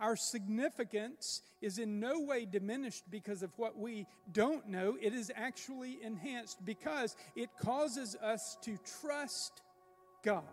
Our 0.00 0.14
significance 0.14 1.42
is 1.60 1.78
in 1.78 1.98
no 1.98 2.20
way 2.20 2.44
diminished 2.44 3.04
because 3.10 3.42
of 3.42 3.50
what 3.56 3.76
we 3.76 4.06
don't 4.30 4.68
know. 4.68 4.96
It 5.00 5.12
is 5.12 5.32
actually 5.34 5.98
enhanced 6.02 6.64
because 6.64 7.16
it 7.34 7.50
causes 7.60 8.14
us 8.22 8.56
to 8.62 8.78
trust 9.00 9.62
God. 10.22 10.44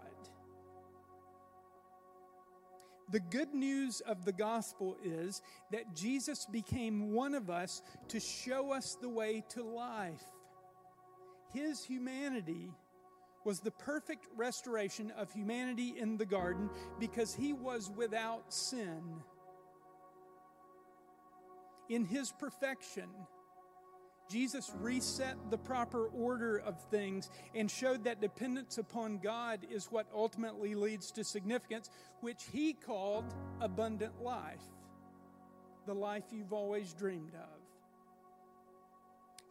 The 3.11 3.19
good 3.19 3.53
news 3.53 4.01
of 4.01 4.25
the 4.25 4.31
gospel 4.31 4.97
is 5.03 5.43
that 5.71 5.95
Jesus 5.95 6.47
became 6.51 7.13
one 7.13 7.35
of 7.35 7.51
us 7.51 7.83
to 8.07 8.19
show 8.19 8.71
us 8.73 8.97
the 8.99 9.09
way 9.09 9.43
to 9.49 9.63
life. 9.63 10.23
His 11.53 11.83
humanity 11.83 12.71
was 13.43 13.59
the 13.59 13.69
perfect 13.69 14.25
restoration 14.35 15.13
of 15.15 15.31
humanity 15.31 15.93
in 15.99 16.17
the 16.17 16.25
garden 16.25 16.67
because 16.99 17.35
he 17.35 17.53
was 17.53 17.91
without 17.95 18.51
sin. 18.51 19.03
In 21.89 22.05
his 22.05 22.31
perfection, 22.31 23.09
Jesus 24.29 24.71
reset 24.79 25.35
the 25.51 25.57
proper 25.57 26.07
order 26.07 26.57
of 26.57 26.81
things 26.89 27.29
and 27.53 27.69
showed 27.69 28.05
that 28.05 28.21
dependence 28.21 28.77
upon 28.79 29.19
God 29.19 29.59
is 29.69 29.85
what 29.91 30.07
ultimately 30.13 30.73
leads 30.73 31.11
to 31.11 31.23
significance, 31.23 31.89
which 32.21 32.45
he 32.51 32.73
called 32.73 33.25
abundant 33.61 34.21
life, 34.21 34.63
the 35.85 35.93
life 35.93 36.23
you've 36.31 36.53
always 36.53 36.93
dreamed 36.93 37.35
of. 37.35 37.59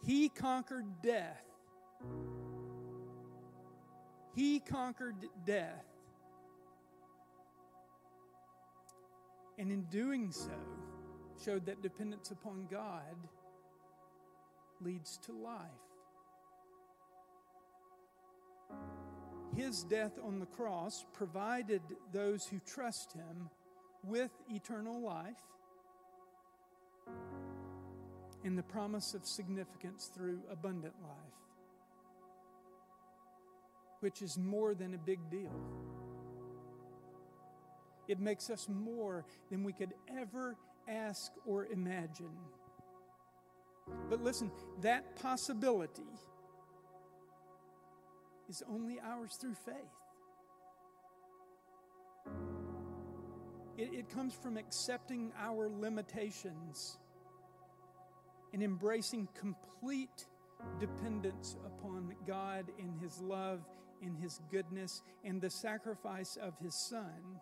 He 0.05 0.29
conquered 0.29 0.87
death. 1.03 1.45
He 4.35 4.59
conquered 4.59 5.25
death. 5.47 5.85
And 9.57 9.71
in 9.71 9.83
doing 9.85 10.33
so, 10.33 10.51
showed 11.45 11.67
that 11.67 11.83
dependence 11.83 12.31
upon 12.31 12.67
God 12.71 13.17
leads 14.81 15.19
to 15.19 15.33
life. 15.33 15.61
His 19.57 19.85
death 19.85 20.19
on 20.25 20.41
the 20.41 20.47
cross 20.47 21.05
provided 21.13 21.83
those 22.13 22.47
who 22.47 22.59
trust 22.67 23.13
him 23.13 23.51
with 24.03 24.31
eternal 24.51 25.01
life 25.01 25.37
and 28.45 28.59
the 28.59 28.63
promise 28.63 29.15
of 29.15 29.25
significance 29.25 30.11
through 30.15 30.41
abundant 30.51 30.95
life, 31.03 31.39
which 34.01 34.23
is 34.23 34.37
more 34.37 34.75
than 34.75 34.95
a 34.95 34.99
big 34.99 35.19
deal. 35.31 35.55
It 38.09 38.21
makes 38.21 38.51
us 38.51 38.69
more 38.69 39.25
than 39.51 39.63
we 39.63 39.73
could 39.73 39.95
ever 40.19 40.57
ask 40.89 41.33
or 41.47 41.67
imagine. 41.67 42.31
But 44.09 44.23
listen, 44.23 44.51
that 44.81 45.17
possibility 45.17 46.03
is 48.49 48.63
only 48.69 48.99
ours 49.01 49.37
through 49.41 49.55
faith. 49.55 49.75
It, 53.77 53.93
it, 53.93 54.09
comes 54.09 54.35
from 54.35 54.57
accepting 54.57 55.33
our 55.37 55.69
limitations 55.69 56.99
and 58.53 58.63
embracing 58.63 59.29
complete 59.39 60.27
dependence 60.79 61.57
upon 61.67 62.15
God 62.25 62.67
in 62.79 62.93
His 63.03 63.21
love, 63.21 63.61
in 64.01 64.15
His 64.15 64.41
goodness, 64.53 65.03
and 65.25 65.41
the 65.41 65.51
sacrifice 65.51 66.37
of 66.41 66.57
His 66.63 66.75
Son. 66.75 67.41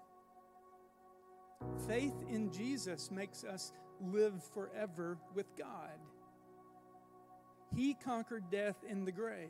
Faith 1.87 2.15
in 2.31 2.51
Jesus 2.53 3.11
makes 3.11 3.45
us 3.45 3.73
live 4.01 4.43
forever 4.55 5.19
with 5.35 5.47
God. 5.57 5.99
He 7.75 7.95
conquered 7.95 8.51
death 8.51 8.77
in 8.89 9.05
the 9.05 9.13
grave. 9.13 9.49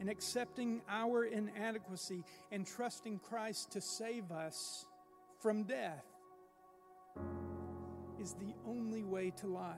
And 0.00 0.10
accepting 0.10 0.82
our 0.88 1.24
inadequacy 1.24 2.22
and 2.52 2.66
trusting 2.66 3.18
Christ 3.20 3.72
to 3.72 3.80
save 3.80 4.30
us 4.30 4.84
from 5.40 5.64
death 5.64 6.04
is 8.20 8.34
the 8.34 8.54
only 8.66 9.02
way 9.04 9.30
to 9.38 9.46
life. 9.46 9.74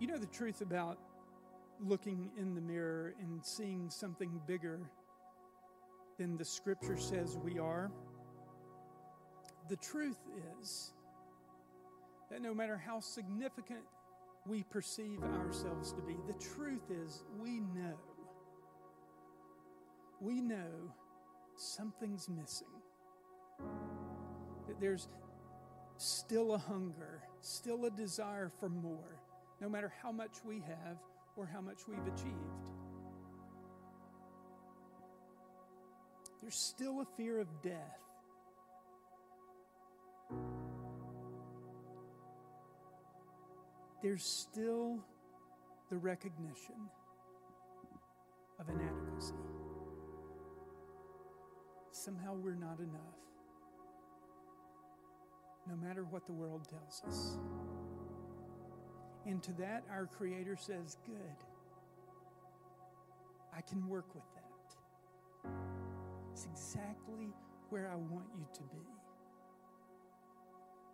You 0.00 0.06
know 0.06 0.18
the 0.18 0.26
truth 0.26 0.62
about 0.62 0.98
looking 1.82 2.30
in 2.38 2.54
the 2.54 2.60
mirror 2.60 3.14
and 3.20 3.44
seeing 3.44 3.90
something 3.90 4.40
bigger 4.46 4.80
than 6.18 6.36
the 6.36 6.44
scripture 6.44 6.96
says 6.96 7.38
we 7.42 7.58
are? 7.58 7.90
The 9.68 9.76
truth 9.76 10.18
is 10.60 10.92
that 12.30 12.42
no 12.42 12.54
matter 12.54 12.76
how 12.76 13.00
significant 13.00 13.80
we 14.46 14.62
perceive 14.64 15.22
ourselves 15.22 15.92
to 15.92 16.02
be, 16.02 16.16
the 16.26 16.38
truth 16.38 16.90
is 16.90 17.22
we 17.38 17.60
know, 17.60 17.98
we 20.20 20.40
know 20.40 20.92
something's 21.56 22.28
missing. 22.28 22.66
That 24.66 24.80
there's 24.80 25.08
still 25.98 26.54
a 26.54 26.58
hunger, 26.58 27.22
still 27.40 27.84
a 27.84 27.90
desire 27.90 28.50
for 28.58 28.68
more, 28.68 29.20
no 29.60 29.68
matter 29.68 29.92
how 30.02 30.10
much 30.10 30.38
we 30.44 30.60
have 30.60 30.96
or 31.36 31.46
how 31.46 31.60
much 31.60 31.80
we've 31.88 32.06
achieved. 32.14 32.34
There's 36.40 36.56
still 36.56 37.00
a 37.00 37.04
fear 37.16 37.40
of 37.40 37.48
death. 37.62 38.00
There's 44.02 44.24
still 44.24 44.98
the 45.90 45.96
recognition 45.98 46.88
of 48.58 48.68
inadequacy. 48.68 49.34
Somehow 51.90 52.34
we're 52.34 52.54
not 52.54 52.78
enough, 52.78 53.18
no 55.68 55.76
matter 55.76 56.04
what 56.04 56.24
the 56.24 56.32
world 56.32 56.66
tells 56.70 57.02
us. 57.06 57.38
And 59.26 59.42
to 59.42 59.52
that, 59.54 59.84
our 59.90 60.06
Creator 60.06 60.56
says, 60.56 60.96
Good. 61.06 61.44
I 63.56 63.60
can 63.60 63.86
work 63.88 64.14
with 64.14 64.24
that. 64.34 65.50
It's 66.32 66.46
exactly 66.46 67.28
where 67.68 67.90
I 67.90 67.96
want 67.96 68.26
you 68.36 68.46
to 68.54 68.62
be. 68.62 68.86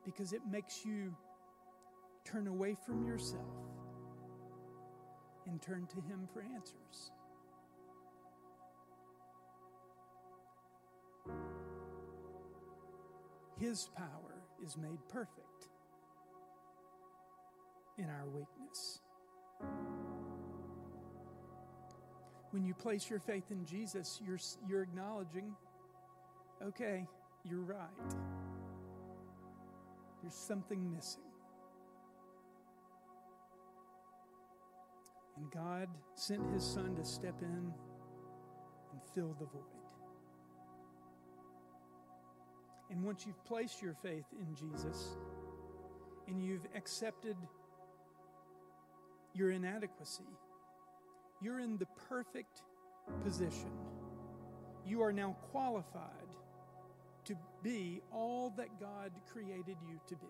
Because 0.05 0.33
it 0.33 0.41
makes 0.51 0.85
you 0.85 1.15
turn 2.25 2.49
away 2.49 2.75
from 2.75 3.07
yourself 3.07 3.43
and 5.47 5.61
turn 5.63 5.87
to 5.87 5.97
Him 5.97 6.27
for 6.33 6.43
answers. 6.43 7.13
His 13.59 13.89
power 13.97 14.43
is 14.65 14.77
made 14.77 14.99
perfect 15.09 15.46
in 17.99 18.05
our 18.05 18.27
weakness. 18.27 19.01
When 22.51 22.65
you 22.65 22.75
place 22.75 23.11
your 23.11 23.21
faith 23.21 23.51
in 23.51 23.65
Jesus, 23.65 24.21
you're, 24.27 24.39
you're 24.69 24.83
acknowledging, 24.83 25.55
okay, 26.63 27.07
you're 27.45 27.61
right. 27.61 28.15
There's 30.23 30.35
something 30.35 30.91
missing. 30.91 31.23
And 35.37 35.51
God 35.51 35.89
sent 36.15 36.51
his 36.53 36.65
son 36.65 36.95
to 36.97 37.05
step 37.05 37.43
in 37.43 37.73
and 38.93 39.01
fill 39.15 39.37
the 39.39 39.45
void. 39.47 39.63
And 42.91 43.05
once 43.05 43.27
you've 43.27 43.45
placed 43.45 43.83
your 43.83 43.95
faith 43.95 44.25
in 44.41 44.55
Jesus 44.55 45.17
and 46.29 46.43
you've 46.43 46.67
accepted 46.75 47.37
your 49.37 49.51
inadequacy, 49.51 50.25
you're 51.43 51.61
in 51.61 51.77
the 51.77 51.87
perfect 52.09 52.63
position. 53.23 53.71
You 54.87 55.03
are 55.03 55.13
now 55.13 55.37
qualified 55.51 56.03
to 57.27 57.37
be 57.63 58.01
all 58.13 58.53
that 58.57 58.81
God 58.81 59.11
created 59.31 59.77
you 59.89 60.01
to 60.09 60.15
be, 60.15 60.27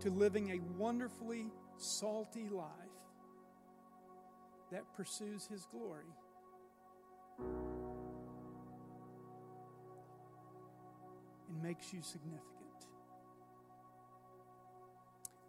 to 0.00 0.10
living 0.10 0.50
a 0.52 0.60
wonderfully 0.80 1.46
salty 1.76 2.48
life 2.48 2.68
that 4.70 4.82
pursues 4.96 5.46
His 5.46 5.66
glory. 5.66 6.04
And 11.48 11.62
makes 11.62 11.92
you 11.92 12.02
significant. 12.02 12.57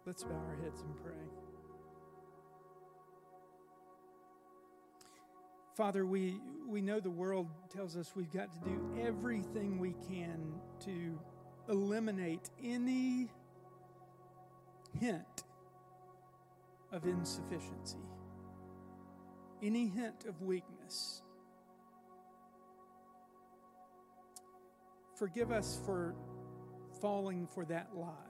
Let's 0.06 0.24
bow 0.24 0.34
our 0.34 0.56
heads 0.62 0.80
and 0.80 0.96
pray. 1.02 1.12
Father, 5.76 6.04
we, 6.04 6.40
we 6.68 6.80
know 6.80 7.00
the 7.00 7.10
world 7.10 7.46
tells 7.74 7.96
us 7.96 8.12
we've 8.14 8.32
got 8.32 8.52
to 8.52 8.68
do 8.68 9.02
everything 9.02 9.78
we 9.78 9.94
can 10.08 10.52
to 10.80 11.18
eliminate 11.68 12.50
any 12.62 13.28
hint 14.98 15.44
of 16.92 17.06
insufficiency, 17.06 17.96
any 19.62 19.88
hint 19.88 20.24
of 20.26 20.42
weakness. 20.42 21.22
Forgive 25.16 25.52
us 25.52 25.78
for 25.84 26.14
falling 27.00 27.46
for 27.46 27.64
that 27.66 27.90
lie. 27.94 28.29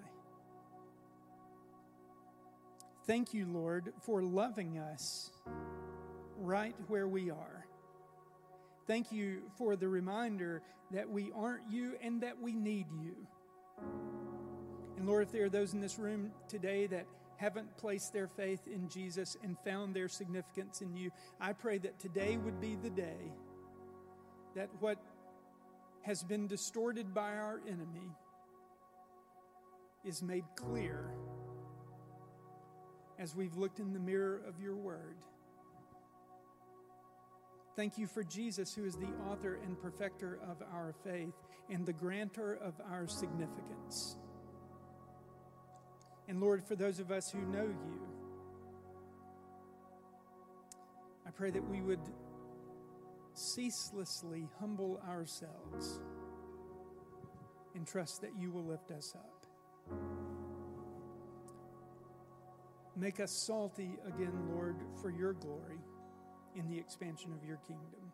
Thank 3.11 3.35
you, 3.35 3.45
Lord, 3.45 3.93
for 4.03 4.23
loving 4.23 4.79
us 4.79 5.33
right 6.37 6.77
where 6.87 7.09
we 7.09 7.29
are. 7.29 7.67
Thank 8.87 9.11
you 9.11 9.43
for 9.59 9.75
the 9.75 9.89
reminder 9.89 10.63
that 10.93 11.11
we 11.11 11.33
aren't 11.35 11.69
you 11.69 11.97
and 12.01 12.21
that 12.21 12.41
we 12.41 12.55
need 12.55 12.87
you. 13.03 13.17
And 14.97 15.09
Lord, 15.09 15.25
if 15.25 15.33
there 15.33 15.47
are 15.47 15.49
those 15.49 15.75
in 15.75 15.81
this 15.81 15.99
room 15.99 16.31
today 16.47 16.87
that 16.87 17.05
haven't 17.37 17.77
placed 17.79 18.13
their 18.13 18.29
faith 18.29 18.69
in 18.69 18.89
Jesus 18.89 19.37
and 19.43 19.57
found 19.65 19.93
their 19.93 20.09
significance 20.09 20.81
in 20.81 20.95
you, 20.95 21.11
I 21.41 21.53
pray 21.53 21.79
that 21.79 21.99
today 21.99 22.37
would 22.37 22.61
be 22.61 22.77
the 22.77 22.91
day 22.91 23.33
that 24.55 24.69
what 24.79 24.99
has 26.03 26.23
been 26.23 26.47
distorted 26.47 27.13
by 27.13 27.35
our 27.35 27.61
enemy 27.67 28.15
is 30.05 30.23
made 30.23 30.45
clear 30.55 31.11
as 33.21 33.37
we've 33.37 33.57
looked 33.57 33.79
in 33.79 33.93
the 33.93 34.01
mirror 34.01 34.41
of 34.49 34.59
your 34.59 34.75
word. 34.75 35.17
Thank 37.77 37.99
you 37.99 38.07
for 38.07 38.25
Jesus, 38.25 38.75
who 38.75 38.85
is 38.85 38.97
the 38.97 39.13
author 39.31 39.61
and 39.65 39.81
perfecter 39.81 40.41
of 40.49 40.63
our 40.73 40.95
faith 41.05 41.35
and 41.69 41.85
the 41.87 41.93
grantor 41.93 42.55
of 42.55 42.75
our 42.91 43.07
significance. 43.07 44.17
And 46.29 46.41
Lord, 46.41 46.65
for 46.65 46.77
those 46.77 46.99
of 46.99 47.11
us 47.11 47.31
who 47.31 47.41
know 47.43 47.65
you, 47.65 48.01
I 51.27 51.31
pray 51.31 51.51
that 51.51 51.69
we 51.69 51.83
would 51.83 52.01
ceaselessly 53.35 54.49
humble 54.59 55.01
ourselves 55.09 56.01
and 57.75 57.87
trust 57.87 58.23
that 58.23 58.31
you 58.39 58.51
will 58.51 58.65
lift 58.65 58.91
us 58.91 59.15
up. 59.15 59.40
Make 62.97 63.21
us 63.21 63.31
salty 63.31 63.97
again, 64.07 64.33
Lord, 64.53 64.77
for 65.01 65.11
your 65.11 65.33
glory 65.33 65.79
in 66.57 66.69
the 66.69 66.79
expansion 66.79 67.33
of 67.33 67.47
your 67.47 67.59
kingdom. 67.67 68.13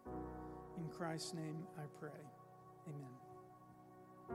In 0.78 0.88
Christ's 0.88 1.34
name 1.34 1.66
I 1.78 1.82
pray. 1.98 2.10
Amen. 2.88 3.25